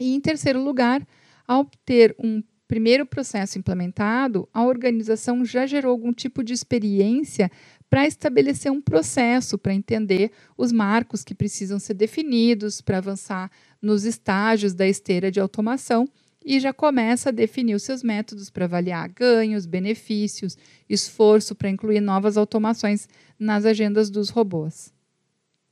E, 0.00 0.14
em 0.14 0.20
terceiro 0.20 0.62
lugar, 0.62 1.06
ao 1.46 1.70
ter 1.84 2.14
um 2.18 2.42
primeiro 2.66 3.06
processo 3.06 3.58
implementado, 3.58 4.48
a 4.52 4.64
organização 4.64 5.44
já 5.44 5.66
gerou 5.66 5.92
algum 5.92 6.12
tipo 6.12 6.42
de 6.42 6.52
experiência 6.52 7.50
para 7.88 8.06
estabelecer 8.06 8.72
um 8.72 8.80
processo, 8.80 9.56
para 9.56 9.74
entender 9.74 10.32
os 10.56 10.72
marcos 10.72 11.22
que 11.22 11.34
precisam 11.34 11.78
ser 11.78 11.94
definidos, 11.94 12.80
para 12.80 12.98
avançar 12.98 13.50
nos 13.80 14.04
estágios 14.04 14.74
da 14.74 14.86
esteira 14.88 15.30
de 15.30 15.38
automação 15.38 16.08
e 16.44 16.60
já 16.60 16.72
começa 16.72 17.28
a 17.28 17.32
definir 17.32 17.74
os 17.74 17.82
seus 17.82 18.02
métodos 18.02 18.50
para 18.50 18.66
avaliar 18.66 19.08
ganhos, 19.08 19.66
benefícios, 19.66 20.56
esforço 20.88 21.54
para 21.54 21.68
incluir 21.68 22.00
novas 22.00 22.36
automações 22.36 23.08
nas 23.38 23.64
agendas 23.64 24.10
dos 24.10 24.28
robôs. 24.30 24.92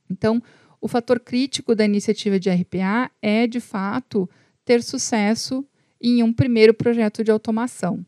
Então, 0.09 0.41
o 0.81 0.87
fator 0.87 1.19
crítico 1.19 1.73
da 1.73 1.85
iniciativa 1.85 2.39
de 2.39 2.49
RPA 2.49 3.09
é, 3.21 3.47
de 3.47 3.59
fato, 3.59 4.29
ter 4.65 4.83
sucesso 4.83 5.65
em 6.01 6.23
um 6.23 6.33
primeiro 6.33 6.73
projeto 6.73 7.23
de 7.23 7.31
automação. 7.31 8.05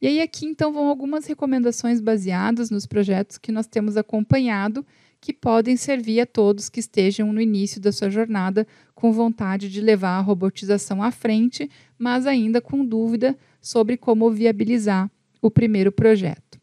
E 0.00 0.06
aí 0.06 0.20
aqui 0.20 0.46
então 0.46 0.72
vão 0.72 0.86
algumas 0.86 1.26
recomendações 1.26 2.00
baseadas 2.00 2.70
nos 2.70 2.86
projetos 2.86 3.36
que 3.36 3.52
nós 3.52 3.66
temos 3.66 3.96
acompanhado 3.96 4.86
que 5.20 5.32
podem 5.32 5.76
servir 5.76 6.20
a 6.20 6.26
todos 6.26 6.70
que 6.70 6.80
estejam 6.80 7.30
no 7.32 7.40
início 7.40 7.80
da 7.80 7.92
sua 7.92 8.08
jornada 8.08 8.66
com 8.94 9.12
vontade 9.12 9.68
de 9.68 9.80
levar 9.80 10.16
a 10.16 10.20
robotização 10.20 11.02
à 11.02 11.10
frente, 11.10 11.70
mas 11.98 12.26
ainda 12.26 12.60
com 12.60 12.84
dúvida 12.84 13.36
sobre 13.60 13.98
como 13.98 14.30
viabilizar 14.30 15.10
o 15.42 15.50
primeiro 15.50 15.92
projeto. 15.92 16.58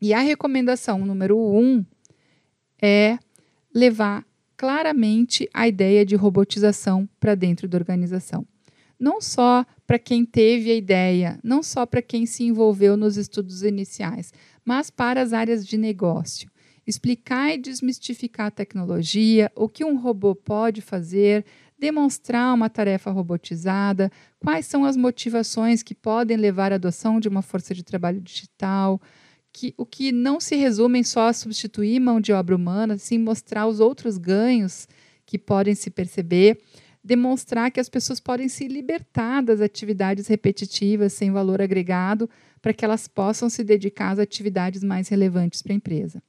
E 0.00 0.14
a 0.14 0.20
recomendação 0.20 1.04
número 1.04 1.38
um 1.38 1.84
é 2.80 3.18
levar 3.74 4.25
claramente 4.56 5.48
a 5.52 5.68
ideia 5.68 6.04
de 6.04 6.16
robotização 6.16 7.08
para 7.20 7.34
dentro 7.34 7.68
da 7.68 7.76
organização. 7.76 8.46
Não 8.98 9.20
só 9.20 9.64
para 9.86 9.98
quem 9.98 10.24
teve 10.24 10.70
a 10.70 10.74
ideia, 10.74 11.38
não 11.44 11.62
só 11.62 11.84
para 11.84 12.00
quem 12.00 12.24
se 12.24 12.44
envolveu 12.44 12.96
nos 12.96 13.16
estudos 13.16 13.62
iniciais, 13.62 14.32
mas 14.64 14.90
para 14.90 15.20
as 15.20 15.32
áreas 15.32 15.66
de 15.66 15.76
negócio. 15.76 16.50
Explicar 16.86 17.52
e 17.52 17.58
desmistificar 17.58 18.46
a 18.46 18.50
tecnologia, 18.50 19.52
o 19.54 19.68
que 19.68 19.84
um 19.84 19.98
robô 19.98 20.34
pode 20.34 20.80
fazer, 20.80 21.44
demonstrar 21.78 22.54
uma 22.54 22.70
tarefa 22.70 23.10
robotizada, 23.10 24.10
quais 24.38 24.66
são 24.66 24.84
as 24.84 24.96
motivações 24.96 25.82
que 25.82 25.94
podem 25.94 26.36
levar 26.36 26.72
à 26.72 26.76
adoção 26.76 27.20
de 27.20 27.28
uma 27.28 27.42
força 27.42 27.74
de 27.74 27.82
trabalho 27.82 28.20
digital, 28.20 29.00
que, 29.56 29.72
o 29.78 29.86
que 29.86 30.12
não 30.12 30.38
se 30.38 30.54
resume 30.54 31.02
só 31.02 31.32
substituir 31.32 31.98
mão 31.98 32.20
de 32.20 32.30
obra 32.30 32.54
humana, 32.54 32.98
sim 32.98 33.16
mostrar 33.16 33.66
os 33.66 33.80
outros 33.80 34.18
ganhos 34.18 34.86
que 35.24 35.38
podem 35.38 35.74
se 35.74 35.88
perceber, 35.88 36.60
demonstrar 37.02 37.70
que 37.70 37.80
as 37.80 37.88
pessoas 37.88 38.20
podem 38.20 38.50
se 38.50 38.68
libertar 38.68 39.42
das 39.42 39.62
atividades 39.62 40.26
repetitivas 40.26 41.14
sem 41.14 41.32
valor 41.32 41.62
agregado 41.62 42.28
para 42.60 42.74
que 42.74 42.84
elas 42.84 43.08
possam 43.08 43.48
se 43.48 43.64
dedicar 43.64 44.10
às 44.10 44.18
atividades 44.18 44.84
mais 44.84 45.08
relevantes 45.08 45.62
para 45.62 45.72
a 45.72 45.76
empresa. 45.76 46.22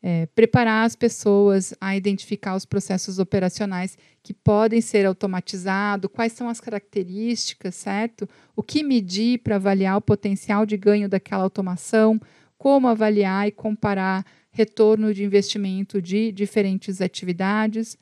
É, 0.00 0.26
preparar 0.26 0.86
as 0.86 0.94
pessoas 0.94 1.74
a 1.80 1.96
identificar 1.96 2.54
os 2.54 2.64
processos 2.64 3.18
operacionais 3.18 3.98
que 4.22 4.32
podem 4.32 4.80
ser 4.80 5.04
automatizados, 5.04 6.10
quais 6.12 6.32
são 6.32 6.48
as 6.48 6.60
características, 6.60 7.74
certo? 7.74 8.28
O 8.54 8.62
que 8.62 8.84
medir 8.84 9.38
para 9.40 9.56
avaliar 9.56 9.96
o 9.96 10.00
potencial 10.00 10.64
de 10.64 10.76
ganho 10.76 11.08
daquela 11.08 11.42
automação, 11.42 12.20
como 12.56 12.86
avaliar 12.86 13.48
e 13.48 13.52
comparar 13.52 14.24
retorno 14.50 15.14
de 15.14 15.24
investimento 15.24 16.02
de 16.02 16.32
diferentes 16.32 17.00
atividades. 17.00 17.96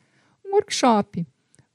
Um 0.45 0.55
workshop. 0.55 1.27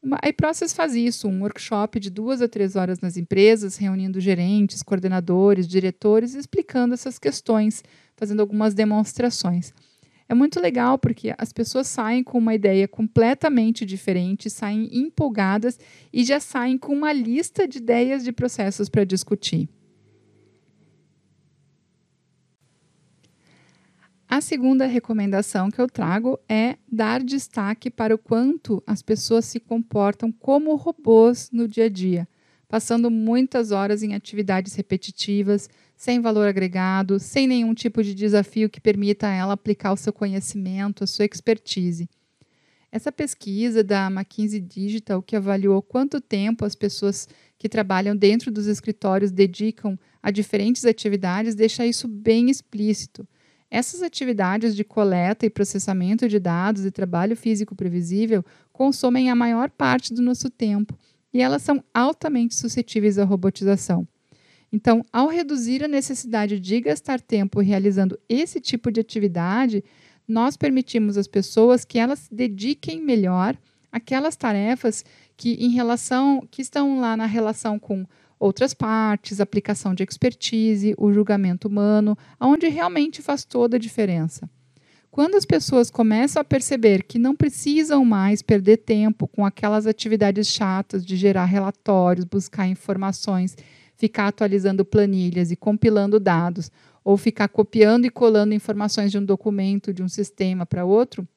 Uma, 0.02 0.18
a 0.22 0.30
iProcess 0.30 0.74
faz 0.74 0.96
isso, 0.96 1.28
um 1.28 1.42
workshop 1.42 2.00
de 2.00 2.10
duas 2.10 2.42
a 2.42 2.48
três 2.48 2.76
horas 2.76 3.00
nas 3.00 3.18
empresas, 3.18 3.78
reunindo 3.78 4.20
gerentes, 4.20 4.82
coordenadores, 4.82 5.68
diretores, 5.68 6.34
explicando 6.34 6.96
essas 6.96 7.20
questões, 7.20 7.84
fazendo 8.18 8.40
algumas 8.40 8.74
demonstrações. 8.74 9.72
É 10.32 10.34
muito 10.34 10.62
legal 10.62 10.98
porque 10.98 11.36
as 11.38 11.52
pessoas 11.52 11.88
saem 11.88 12.24
com 12.24 12.38
uma 12.38 12.56
ideia 12.56 12.88
completamente 12.88 13.86
diferente, 13.86 14.50
saem 14.50 14.88
empolgadas 14.90 15.78
e 16.14 16.24
já 16.24 16.40
saem 16.40 16.78
com 16.78 16.94
uma 16.94 17.12
lista 17.12 17.68
de 17.68 17.80
ideias 17.80 18.24
de 18.24 18.32
processos 18.32 18.88
para 18.88 19.04
discutir. 19.04 19.68
A 24.26 24.40
segunda 24.40 24.86
recomendação 24.86 25.70
que 25.70 25.82
eu 25.82 25.88
trago 25.90 26.40
é 26.48 26.78
dar 26.90 27.22
destaque 27.22 27.92
para 27.92 28.16
o 28.16 28.18
quanto 28.18 28.82
as 28.88 29.02
pessoas 29.02 29.44
se 29.44 29.60
comportam 29.60 30.32
como 30.32 30.74
robôs 30.76 31.50
no 31.52 31.68
dia 31.68 31.88
a 31.88 31.90
dia, 31.90 32.26
passando 32.70 33.12
muitas 33.12 33.72
horas 33.72 34.02
em 34.02 34.16
atividades 34.16 34.76
repetitivas, 34.76 35.70
sem 36.02 36.20
valor 36.20 36.48
agregado, 36.48 37.20
sem 37.20 37.46
nenhum 37.46 37.76
tipo 37.76 38.02
de 38.02 38.16
desafio 38.16 38.72
que 38.72 38.82
permita 38.82 39.28
a 39.28 39.32
ela 39.32 39.54
aplicar 39.54 39.94
o 39.94 39.96
seu 39.96 40.12
conhecimento, 40.12 41.04
a 41.04 41.08
sua 41.08 41.26
expertise. 41.26 42.10
Essa 42.92 43.12
pesquisa 43.12 43.84
da 43.84 44.08
McKinsey 44.08 44.62
Digital, 44.62 45.22
que 45.22 45.36
avaliou 45.36 45.80
quanto 45.80 46.20
tempo 46.20 46.66
as 46.66 46.74
pessoas 46.74 47.28
que 47.56 47.70
trabalham 47.70 48.16
dentro 48.16 48.52
dos 48.52 48.66
escritórios 48.66 49.30
dedicam 49.30 49.96
a 50.24 50.32
diferentes 50.32 50.86
atividades 50.86 51.54
deixa 51.54 51.86
isso 51.86 52.08
bem 52.08 52.50
explícito. 52.50 53.28
Essas 53.70 54.02
atividades 54.02 54.76
de 54.76 54.84
coleta 54.84 55.46
e 55.46 55.52
processamento 55.52 56.28
de 56.28 56.40
dados 56.40 56.84
e 56.84 56.90
trabalho 56.90 57.36
físico 57.36 57.76
previsível 57.76 58.44
consomem 58.74 59.30
a 59.30 59.36
maior 59.36 59.70
parte 59.70 60.16
do 60.16 60.22
nosso 60.24 60.50
tempo 60.50 60.98
e 61.32 61.44
elas 61.44 61.62
são 61.62 61.84
altamente 61.94 62.56
suscetíveis 62.56 63.20
à 63.20 63.24
robotização. 63.24 64.08
Então, 64.72 65.04
ao 65.12 65.28
reduzir 65.28 65.84
a 65.84 65.88
necessidade 65.88 66.60
de 66.60 66.80
gastar 66.80 67.20
tempo 67.20 67.60
realizando 67.60 68.18
esse 68.30 68.62
tipo 68.62 68.92
de 68.92 69.02
atividade, 69.02 69.84
nós 70.28 70.56
permitimos 70.56 71.18
às 71.18 71.28
pessoas 71.28 71.84
que 71.84 72.00
elas 72.00 72.20
se 72.20 72.34
dediquem 72.34 73.02
melhor 73.02 73.58
àquelas 73.92 74.36
tarefas 74.36 75.04
que 75.36 75.54
em 75.56 75.72
relação 75.72 76.48
que 76.50 76.62
estão 76.62 77.02
lá 77.02 77.18
na 77.18 77.26
relação 77.26 77.78
com 77.78 78.06
outras 78.40 78.74
partes, 78.74 79.42
aplicação 79.42 79.94
de 79.94 80.04
expertise, 80.04 80.96
o 80.98 81.12
julgamento 81.12 81.68
humano, 81.68 82.18
onde 82.40 82.68
realmente 82.70 83.22
faz 83.22 83.44
toda 83.44 83.76
a 83.76 83.80
diferença. 83.80 84.50
Quando 85.12 85.36
as 85.36 85.46
pessoas 85.46 85.92
começam 85.92 86.42
a 86.42 86.46
perceber 86.46 87.04
que 87.04 87.20
não 87.20 87.36
precisam 87.36 88.06
mais 88.06 88.42
perder 88.42 88.78
tempo 88.78 89.28
com 89.28 89.46
aquelas 89.46 89.86
atividades 89.86 90.48
chatas 90.48 91.06
de 91.06 91.18
gerar 91.18 91.46
relatórios, 91.46 92.24
buscar 92.24 92.66
informações, 92.66 93.58
ficar 94.02 94.30
atualizando 94.30 94.84
planilhas 94.84 95.52
e 95.52 95.56
compilando 95.56 96.20
dados, 96.20 96.72
ou 97.04 97.18
ficar 97.18 97.48
copiando 97.48 98.06
e 98.06 98.10
colando 98.10 98.52
informações 98.52 99.12
de 99.12 99.20
um 99.20 99.24
documento, 99.24 99.94
de 99.94 100.02
um 100.02 100.10
sistema 100.10 100.66
para 100.66 100.84
outro, 100.84 101.28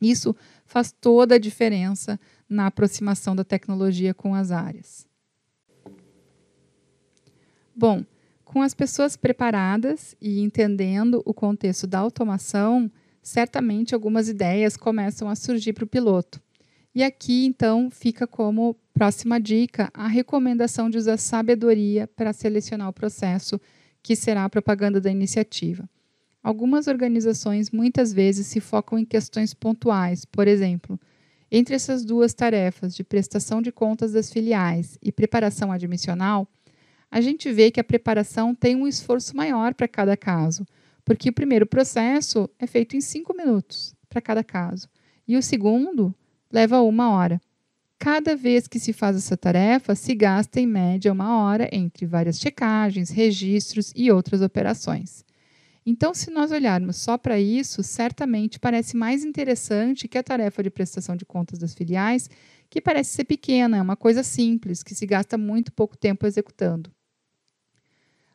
isso 0.00 0.34
faz 0.66 0.90
toda 0.90 1.36
a 1.36 1.38
diferença 1.38 2.18
na 2.48 2.66
aproximação 2.66 3.36
da 3.36 3.44
tecnologia 3.44 4.12
com 4.12 4.34
as 4.34 4.50
áreas. 4.50 5.06
Bom, 7.72 8.04
com 8.44 8.62
as 8.62 8.74
pessoas 8.74 9.16
preparadas 9.16 10.16
e 10.20 10.40
entendendo 10.40 11.22
o 11.24 11.32
contexto 11.32 11.86
da 11.86 12.00
automação, 12.00 12.90
certamente 13.22 13.94
algumas 13.94 14.28
ideias 14.28 14.76
começam 14.76 15.28
a 15.28 15.36
surgir 15.36 15.72
para 15.72 15.84
o 15.84 15.86
piloto. 15.86 16.42
E 16.94 17.02
aqui, 17.02 17.46
então, 17.46 17.90
fica 17.90 18.26
como 18.26 18.76
próxima 18.92 19.40
dica 19.40 19.90
a 19.94 20.06
recomendação 20.06 20.90
de 20.90 20.98
usar 20.98 21.16
sabedoria 21.16 22.06
para 22.06 22.32
selecionar 22.32 22.88
o 22.88 22.92
processo 22.92 23.58
que 24.02 24.14
será 24.14 24.44
a 24.44 24.50
propaganda 24.50 25.00
da 25.00 25.10
iniciativa. 25.10 25.88
Algumas 26.42 26.88
organizações 26.88 27.70
muitas 27.70 28.12
vezes 28.12 28.46
se 28.46 28.60
focam 28.60 28.98
em 28.98 29.04
questões 29.04 29.54
pontuais, 29.54 30.24
por 30.24 30.46
exemplo, 30.46 31.00
entre 31.50 31.74
essas 31.74 32.04
duas 32.04 32.34
tarefas 32.34 32.94
de 32.94 33.04
prestação 33.04 33.62
de 33.62 33.70
contas 33.70 34.12
das 34.12 34.30
filiais 34.30 34.98
e 35.00 35.12
preparação 35.12 35.70
admissional, 35.70 36.48
a 37.10 37.20
gente 37.20 37.52
vê 37.52 37.70
que 37.70 37.78
a 37.78 37.84
preparação 37.84 38.54
tem 38.54 38.74
um 38.74 38.88
esforço 38.88 39.36
maior 39.36 39.74
para 39.74 39.86
cada 39.86 40.16
caso, 40.16 40.66
porque 41.04 41.28
o 41.28 41.32
primeiro 41.32 41.66
processo 41.66 42.48
é 42.58 42.66
feito 42.66 42.96
em 42.96 43.00
cinco 43.00 43.36
minutos 43.36 43.94
para 44.08 44.20
cada 44.20 44.42
caso 44.42 44.88
e 45.28 45.36
o 45.36 45.42
segundo 45.42 46.14
leva 46.52 46.82
uma 46.82 47.10
hora. 47.10 47.40
Cada 47.98 48.36
vez 48.36 48.66
que 48.68 48.78
se 48.78 48.92
faz 48.92 49.16
essa 49.16 49.36
tarefa, 49.36 49.94
se 49.94 50.14
gasta 50.14 50.60
em 50.60 50.66
média 50.66 51.12
uma 51.12 51.38
hora 51.38 51.68
entre 51.72 52.04
várias 52.04 52.38
checagens, 52.38 53.10
registros 53.10 53.92
e 53.96 54.10
outras 54.10 54.42
operações. 54.42 55.24
Então, 55.84 56.14
se 56.14 56.30
nós 56.30 56.52
olharmos 56.52 56.96
só 56.96 57.16
para 57.16 57.40
isso, 57.40 57.82
certamente 57.82 58.60
parece 58.60 58.96
mais 58.96 59.24
interessante 59.24 60.06
que 60.06 60.18
a 60.18 60.22
tarefa 60.22 60.62
de 60.62 60.70
prestação 60.70 61.16
de 61.16 61.24
contas 61.24 61.58
das 61.58 61.74
filiais, 61.74 62.28
que 62.68 62.80
parece 62.80 63.10
ser 63.10 63.24
pequena, 63.24 63.78
é 63.78 63.82
uma 63.82 63.96
coisa 63.96 64.22
simples, 64.22 64.82
que 64.82 64.94
se 64.94 65.06
gasta 65.06 65.36
muito 65.36 65.72
pouco 65.72 65.96
tempo 65.96 66.26
executando. 66.26 66.90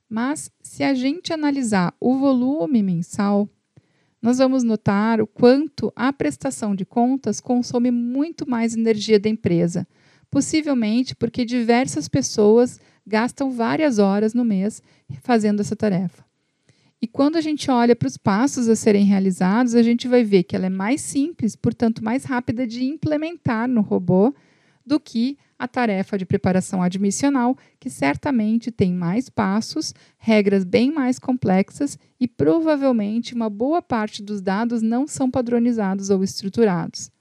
Mas, 0.10 0.50
se 0.62 0.84
a 0.84 0.94
gente 0.94 1.34
analisar 1.34 1.94
o 2.00 2.18
volume 2.18 2.82
mensal, 2.82 3.50
nós 4.22 4.40
vamos 4.40 4.64
notar 4.64 5.22
o 5.22 5.28
quanto 5.28 5.92
a 5.96 6.12
prestação 6.12 6.76
de 6.76 6.86
contas 6.86 7.40
consome 7.40 7.92
muito 7.92 8.50
mais 8.50 8.76
energia 8.76 9.20
da 9.20 9.30
empresa, 9.30 9.88
possivelmente 10.30 11.16
porque 11.16 11.46
diversas 11.46 12.08
pessoas 12.08 12.80
gastam 13.06 13.52
várias 13.52 14.00
horas 14.00 14.34
no 14.34 14.44
mês 14.44 14.82
fazendo 15.22 15.62
essa 15.62 15.76
tarefa. 15.76 16.26
E 17.02 17.08
quando 17.08 17.36
a 17.36 17.42
gente 17.42 17.70
olha 17.70 17.96
para 17.96 18.08
os 18.08 18.18
passos 18.18 18.68
a 18.68 18.76
serem 18.76 19.06
realizados, 19.06 19.76
a 19.76 19.84
gente 19.84 20.08
vai 20.08 20.24
ver 20.24 20.44
que 20.44 20.56
ela 20.56 20.66
é 20.66 20.70
mais 20.70 21.02
simples, 21.02 21.56
portanto, 21.56 22.04
mais 22.04 22.26
rápida 22.26 22.66
de 22.66 22.84
implementar 22.84 23.68
no 23.68 23.82
robô 23.82 24.34
do 24.84 25.00
que 25.00 25.38
a 25.60 25.68
tarefa 25.68 26.18
de 26.18 26.26
preparação 26.26 26.82
admissional, 26.82 27.58
que 27.80 27.90
certamente 27.90 28.72
tem 28.72 28.94
mais 28.94 29.30
passos, 29.30 29.94
regras 30.18 30.64
bem 30.64 30.92
mais 30.92 31.18
complexas 31.18 31.98
e 32.20 32.28
provavelmente 32.28 33.34
uma 33.34 33.50
boa 33.50 33.82
parte 33.82 34.22
dos 34.22 34.42
dados 34.42 34.82
não 34.82 35.08
são 35.08 35.30
padronizados 35.32 36.10
ou 36.10 36.24
estruturados. 36.24 37.12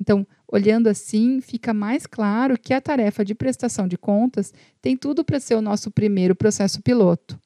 Então, 0.00 0.26
olhando 0.46 0.86
assim, 0.86 1.40
fica 1.40 1.74
mais 1.74 2.06
claro 2.06 2.58
que 2.58 2.72
a 2.72 2.80
tarefa 2.80 3.24
de 3.24 3.34
prestação 3.34 3.86
de 3.86 3.98
contas 3.98 4.52
tem 4.80 4.96
tudo 4.96 5.24
para 5.24 5.40
ser 5.40 5.54
o 5.54 5.62
nosso 5.62 5.90
primeiro 5.90 6.34
processo 6.34 6.80
piloto. 6.80 7.38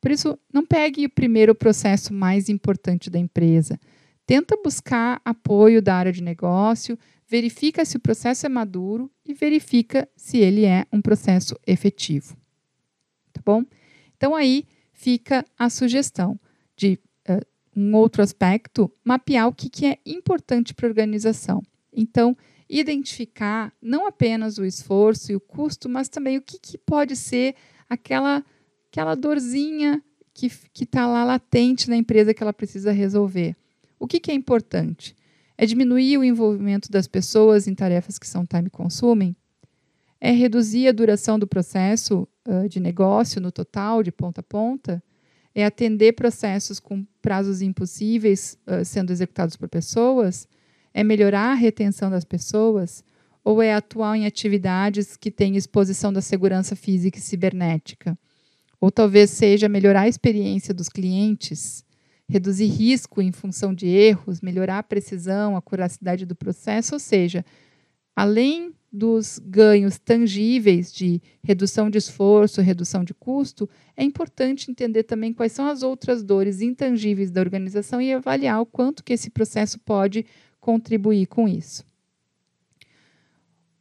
Por 0.00 0.10
isso, 0.10 0.38
não 0.52 0.64
pegue 0.64 1.06
o 1.06 1.10
primeiro 1.10 1.54
processo 1.54 2.12
mais 2.12 2.48
importante 2.48 3.10
da 3.10 3.18
empresa. 3.18 3.78
Tenta 4.26 4.56
buscar 4.62 5.20
apoio 5.24 5.82
da 5.82 5.94
área 5.94 6.12
de 6.12 6.22
negócio, 6.22 6.98
verifica 7.30 7.84
se 7.84 7.96
o 7.96 8.00
processo 8.00 8.44
é 8.44 8.48
maduro 8.48 9.08
e 9.24 9.32
verifica 9.32 10.08
se 10.16 10.38
ele 10.38 10.64
é 10.64 10.84
um 10.92 11.00
processo 11.00 11.54
efetivo. 11.64 12.36
Tá 13.32 13.40
bom? 13.46 13.64
Então 14.16 14.34
aí 14.34 14.66
fica 14.92 15.44
a 15.56 15.70
sugestão 15.70 16.38
de 16.76 16.98
uh, 17.28 17.46
um 17.76 17.94
outro 17.94 18.20
aspecto, 18.20 18.92
mapear 19.04 19.46
o 19.46 19.52
que, 19.52 19.70
que 19.70 19.86
é 19.86 19.98
importante 20.04 20.74
para 20.74 20.88
a 20.88 20.90
organização. 20.90 21.62
Então, 21.92 22.36
identificar 22.68 23.72
não 23.80 24.06
apenas 24.06 24.58
o 24.58 24.64
esforço 24.64 25.30
e 25.30 25.36
o 25.36 25.40
custo, 25.40 25.88
mas 25.88 26.08
também 26.08 26.36
o 26.36 26.42
que, 26.42 26.58
que 26.58 26.76
pode 26.76 27.14
ser 27.14 27.54
aquela, 27.88 28.44
aquela 28.88 29.14
dorzinha 29.14 30.02
que 30.34 30.50
está 30.80 31.06
lá 31.06 31.22
latente 31.22 31.88
na 31.88 31.96
empresa 31.96 32.34
que 32.34 32.42
ela 32.42 32.52
precisa 32.52 32.90
resolver. 32.90 33.56
O 33.98 34.06
que, 34.06 34.18
que 34.18 34.30
é 34.30 34.34
importante? 34.34 35.14
É 35.60 35.66
diminuir 35.66 36.16
o 36.16 36.24
envolvimento 36.24 36.90
das 36.90 37.06
pessoas 37.06 37.68
em 37.68 37.74
tarefas 37.74 38.18
que 38.18 38.26
são 38.26 38.46
time 38.46 38.70
consuming? 38.70 39.36
É 40.18 40.30
reduzir 40.30 40.88
a 40.88 40.92
duração 40.92 41.38
do 41.38 41.46
processo 41.46 42.26
uh, 42.48 42.66
de 42.66 42.80
negócio 42.80 43.42
no 43.42 43.52
total, 43.52 44.02
de 44.02 44.10
ponta 44.10 44.40
a 44.40 44.42
ponta? 44.42 45.02
É 45.54 45.62
atender 45.62 46.14
processos 46.14 46.80
com 46.80 47.04
prazos 47.20 47.60
impossíveis 47.60 48.56
uh, 48.66 48.82
sendo 48.86 49.12
executados 49.12 49.54
por 49.54 49.68
pessoas? 49.68 50.48
É 50.94 51.04
melhorar 51.04 51.52
a 51.52 51.54
retenção 51.54 52.10
das 52.10 52.24
pessoas? 52.24 53.04
Ou 53.44 53.60
é 53.60 53.74
atuar 53.74 54.16
em 54.16 54.24
atividades 54.24 55.14
que 55.14 55.30
têm 55.30 55.56
exposição 55.56 56.10
da 56.10 56.22
segurança 56.22 56.74
física 56.74 57.18
e 57.18 57.20
cibernética? 57.20 58.18
Ou 58.80 58.90
talvez 58.90 59.28
seja 59.28 59.68
melhorar 59.68 60.02
a 60.02 60.08
experiência 60.08 60.72
dos 60.72 60.88
clientes? 60.88 61.84
Reduzir 62.30 62.66
risco 62.66 63.20
em 63.20 63.32
função 63.32 63.74
de 63.74 63.88
erros, 63.88 64.40
melhorar 64.40 64.78
a 64.78 64.82
precisão, 64.82 65.56
a 65.56 65.60
curacidade 65.60 66.24
do 66.24 66.36
processo, 66.36 66.94
ou 66.94 67.00
seja, 67.00 67.44
além 68.14 68.72
dos 68.92 69.40
ganhos 69.44 69.98
tangíveis 69.98 70.92
de 70.92 71.20
redução 71.42 71.90
de 71.90 71.98
esforço, 71.98 72.60
redução 72.60 73.04
de 73.04 73.12
custo, 73.12 73.68
é 73.96 74.04
importante 74.04 74.70
entender 74.70 75.02
também 75.02 75.32
quais 75.32 75.52
são 75.52 75.66
as 75.66 75.82
outras 75.82 76.22
dores 76.22 76.60
intangíveis 76.60 77.30
da 77.30 77.40
organização 77.40 78.00
e 78.00 78.12
avaliar 78.12 78.60
o 78.60 78.66
quanto 78.66 79.04
que 79.04 79.12
esse 79.12 79.30
processo 79.30 79.78
pode 79.80 80.24
contribuir 80.60 81.26
com 81.26 81.48
isso. 81.48 81.84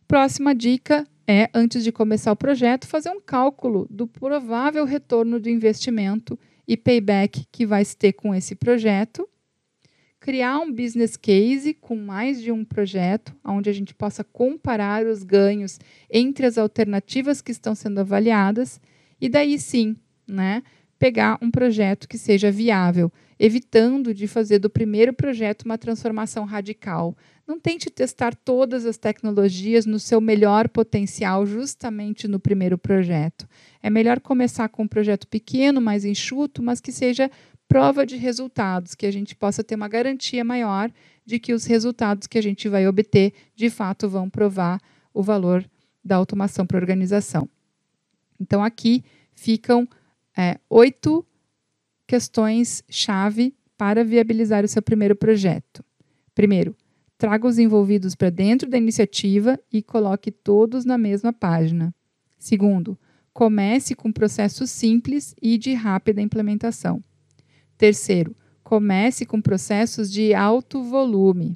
Próxima 0.07 0.55
dica 0.55 1.07
é, 1.27 1.47
antes 1.53 1.83
de 1.83 1.91
começar 1.91 2.31
o 2.31 2.35
projeto, 2.35 2.87
fazer 2.87 3.11
um 3.11 3.21
cálculo 3.21 3.85
do 3.91 4.07
provável 4.07 4.85
retorno 4.85 5.39
do 5.39 5.47
investimento 5.47 6.39
e 6.69 6.77
payback 6.77 7.47
que 7.51 7.65
vai 7.65 7.83
se 7.83 7.97
ter 7.97 8.13
com 8.13 8.33
esse 8.35 8.53
projeto, 8.53 9.27
criar 10.19 10.59
um 10.59 10.71
business 10.71 11.17
case 11.17 11.73
com 11.73 11.95
mais 11.95 12.39
de 12.39 12.51
um 12.51 12.63
projeto, 12.63 13.35
onde 13.43 13.71
a 13.71 13.73
gente 13.73 13.91
possa 13.95 14.23
comparar 14.23 15.03
os 15.03 15.23
ganhos 15.23 15.79
entre 16.11 16.45
as 16.45 16.59
alternativas 16.59 17.41
que 17.41 17.51
estão 17.51 17.73
sendo 17.73 17.99
avaliadas, 17.99 18.79
e 19.19 19.27
daí 19.27 19.57
sim, 19.57 19.95
né, 20.27 20.61
pegar 20.99 21.39
um 21.41 21.49
projeto 21.49 22.07
que 22.07 22.19
seja 22.19 22.51
viável, 22.51 23.11
evitando 23.39 24.13
de 24.13 24.27
fazer 24.27 24.59
do 24.59 24.69
primeiro 24.69 25.13
projeto 25.13 25.63
uma 25.63 25.77
transformação 25.77 26.43
radical. 26.43 27.15
Não 27.47 27.57
tente 27.57 27.89
testar 27.89 28.35
todas 28.35 28.85
as 28.85 28.97
tecnologias 28.97 29.85
no 29.85 29.97
seu 29.97 30.19
melhor 30.19 30.67
potencial 30.67 31.45
justamente 31.45 32.27
no 32.27 32.39
primeiro 32.39 32.77
projeto. 32.77 33.47
É 33.81 33.89
melhor 33.89 34.19
começar 34.19 34.67
com 34.67 34.83
um 34.83 34.87
projeto 34.87 35.25
pequeno, 35.25 35.79
mais 35.79 36.03
enxuto, 36.03 36.61
mas 36.61 36.81
que 36.81 36.91
seja 36.91 37.31
prova 37.67 38.05
de 38.05 38.17
resultados, 38.17 38.93
que 38.93 39.05
a 39.05 39.11
gente 39.11 39.35
possa 39.35 39.63
ter 39.63 39.75
uma 39.75 39.87
garantia 39.87 40.43
maior 40.43 40.91
de 41.25 41.39
que 41.39 41.53
os 41.53 41.65
resultados 41.65 42.27
que 42.27 42.37
a 42.37 42.41
gente 42.41 42.67
vai 42.67 42.87
obter, 42.87 43.31
de 43.55 43.69
fato, 43.69 44.09
vão 44.09 44.29
provar 44.29 44.81
o 45.13 45.23
valor 45.23 45.63
da 46.03 46.15
automação 46.15 46.65
para 46.65 46.77
a 46.77 46.81
organização. 46.81 47.47
Então, 48.39 48.63
aqui 48.63 49.03
ficam 49.33 49.87
é, 50.35 50.59
oito 50.69 51.25
questões-chave 52.09 53.55
para 53.77 54.03
viabilizar 54.03 54.65
o 54.65 54.67
seu 54.67 54.81
primeiro 54.81 55.15
projeto. 55.15 55.85
Primeiro, 56.33 56.75
traga 57.19 57.47
os 57.47 57.59
envolvidos 57.59 58.15
para 58.15 58.31
dentro 58.31 58.67
da 58.67 58.79
iniciativa 58.79 59.59
e 59.71 59.83
coloque 59.83 60.31
todos 60.31 60.85
na 60.85 60.97
mesma 60.97 61.31
página. 61.31 61.93
Segundo, 62.39 62.97
comece 63.31 63.93
com 63.93 64.11
processos 64.11 64.71
simples 64.71 65.35
e 65.39 65.55
de 65.55 65.75
rápida 65.75 66.19
implementação. 66.19 67.03
Terceiro, 67.77 68.35
comece 68.63 69.23
com 69.23 69.39
processos 69.39 70.11
de 70.11 70.33
alto 70.33 70.81
volume. 70.81 71.55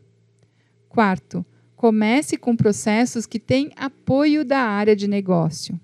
Quarto, 0.87 1.43
comece 1.75 2.37
com 2.37 2.55
processos 2.55 3.25
que 3.25 3.39
têm 3.39 3.71
apoio 3.75 4.45
da 4.45 4.59
área 4.59 4.95
de 4.95 5.07
negócio. 5.07 5.79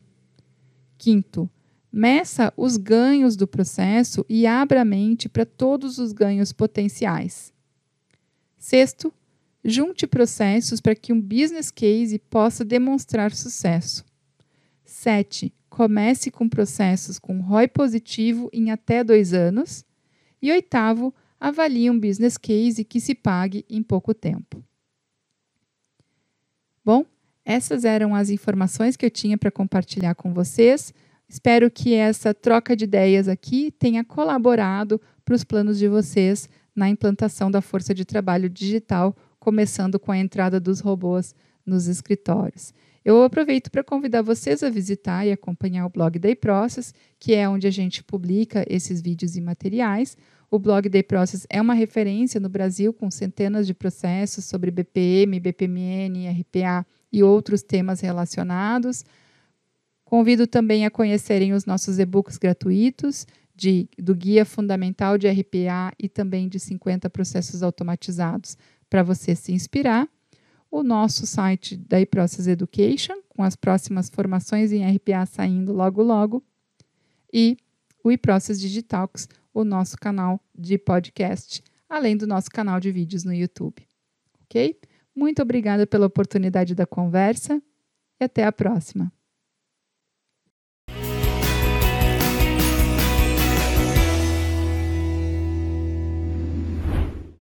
Quinto, 0.95 1.49
meça 1.91 2.54
os 2.56 2.78
ganhos 2.78 3.36
do 3.36 3.47
processo 3.47 4.25
e 4.30 4.45
abra 4.45 4.82
a 4.82 4.86
mente 4.86 5.28
para 5.28 5.45
todos 5.45 5.97
os 5.97 6.12
ganhos 6.12 6.52
potenciais. 6.52 7.54
Sexto, 8.58 9.13
junte 9.63 10.06
processos 10.06 10.80
para 10.80 10.95
que 10.95 11.13
um 11.13 11.19
business 11.19 11.71
case 11.71 12.19
possa 12.19 12.63
demonstrar 12.63 13.34
sucesso. 13.34 14.06
7. 14.86 15.54
Comece 15.69 16.32
com 16.32 16.49
processos 16.49 17.19
com 17.19 17.39
ROI 17.39 17.67
positivo 17.67 18.49
em 18.52 18.71
até 18.71 19.04
dois 19.04 19.34
anos. 19.34 19.86
E 20.41 20.52
oitavo, 20.52 21.13
avalie 21.39 21.89
um 21.89 21.99
business 21.99 22.38
case 22.38 22.84
que 22.84 22.99
se 22.99 23.15
pague 23.15 23.65
em 23.69 23.82
pouco 23.82 24.13
tempo. 24.13 24.63
Bom, 26.84 27.06
essas 27.45 27.86
eram 27.86 28.13
as 28.13 28.30
informações 28.30 28.95
que 28.95 29.06
eu 29.06 29.12
tinha 29.12 29.38
para 29.38 29.52
compartilhar 29.52 30.15
com 30.15 30.34
vocês. 30.34 30.93
Espero 31.30 31.70
que 31.70 31.94
essa 31.94 32.34
troca 32.34 32.76
de 32.76 32.86
ideias 32.86 33.28
aqui 33.28 33.72
tenha 33.78 34.04
colaborado 34.04 35.00
para 35.24 35.36
os 35.36 35.44
planos 35.44 35.78
de 35.78 35.88
vocês 35.88 36.50
na 36.76 36.89
implantação 36.89 37.52
da 37.52 37.62
força 37.62 37.94
de 37.94 38.04
trabalho 38.04 38.50
digital, 38.50 39.15
começando 39.39 40.00
com 40.00 40.12
a 40.12 40.18
entrada 40.18 40.60
dos 40.60 40.80
robôs 40.80 41.36
nos 41.63 41.88
escritórios. 41.88 42.74
Eu 43.06 43.24
aproveito 43.24 43.70
para 43.70 43.84
convidar 43.84 44.24
vocês 44.24 44.63
a 44.63 44.70
visitar 44.70 45.26
e 45.26 45.32
acompanhar 45.32 45.86
o 45.86 45.89
blog 45.89 46.18
Day 46.18 46.36
Process, 46.36 46.94
que 47.20 47.34
é 47.34 47.48
onde 47.48 47.68
a 47.68 47.72
gente 47.72 48.04
publica 48.04 48.65
esses 48.68 49.00
vídeos 49.00 49.38
e 49.38 49.42
materiais. 49.42 50.18
O 50.50 50.58
blog 50.58 50.89
Day 50.89 51.04
Process 51.04 51.46
é 51.48 51.62
uma 51.62 51.76
referência 51.76 52.39
no 52.39 52.50
Brasil 52.50 52.92
com 52.92 53.10
centenas 53.12 53.68
de 53.68 53.74
processos 53.74 54.46
sobre 54.46 54.72
BPM, 54.72 55.39
BPMN, 55.39 56.28
RPA 56.42 56.86
e 57.12 57.22
outros 57.22 57.62
temas 57.62 58.00
relacionados. 58.00 59.06
Convido 60.10 60.48
também 60.48 60.88
a 60.88 60.89
conhecerem 60.89 61.54
os 61.54 61.67
nossos 61.67 62.00
e-books 62.00 62.39
gratuitos 62.39 63.28
de, 63.56 63.88
do 63.95 64.15
Guia 64.15 64.43
Fundamental 64.43 65.19
de 65.19 65.30
RPA 65.30 65.93
e 66.00 66.10
também 66.10 66.50
de 66.50 66.60
50 66.60 67.08
processos 67.12 67.62
automatizados 67.62 68.58
para 68.89 69.04
você 69.04 69.36
se 69.36 69.52
inspirar. 69.52 70.10
O 70.72 70.82
nosso 70.82 71.28
site 71.28 71.78
da 71.78 72.02
eProcess 72.02 72.50
Education, 72.50 73.22
com 73.30 73.43
as 73.43 73.56
próximas 73.56 74.10
formações 74.10 74.72
em 74.72 74.84
RPA 74.84 75.28
saindo 75.28 75.72
logo 75.72 76.02
logo. 76.02 76.43
E 77.32 77.56
o 78.04 78.12
eProcess 78.12 78.60
Digitalks, 78.60 79.30
o 79.54 79.63
nosso 79.63 79.95
canal 79.95 80.43
de 80.58 80.80
podcast, 80.80 81.62
além 81.88 82.17
do 82.17 82.26
nosso 82.26 82.50
canal 82.50 82.80
de 82.80 82.91
vídeos 82.91 83.24
no 83.24 83.32
YouTube. 83.32 83.88
Ok? 84.45 84.76
Muito 85.15 85.39
obrigada 85.39 85.86
pela 85.86 86.08
oportunidade 86.08 86.74
da 86.74 86.88
conversa 86.88 87.62
e 88.19 88.24
até 88.24 88.43
a 88.43 88.52
próxima. 88.52 89.13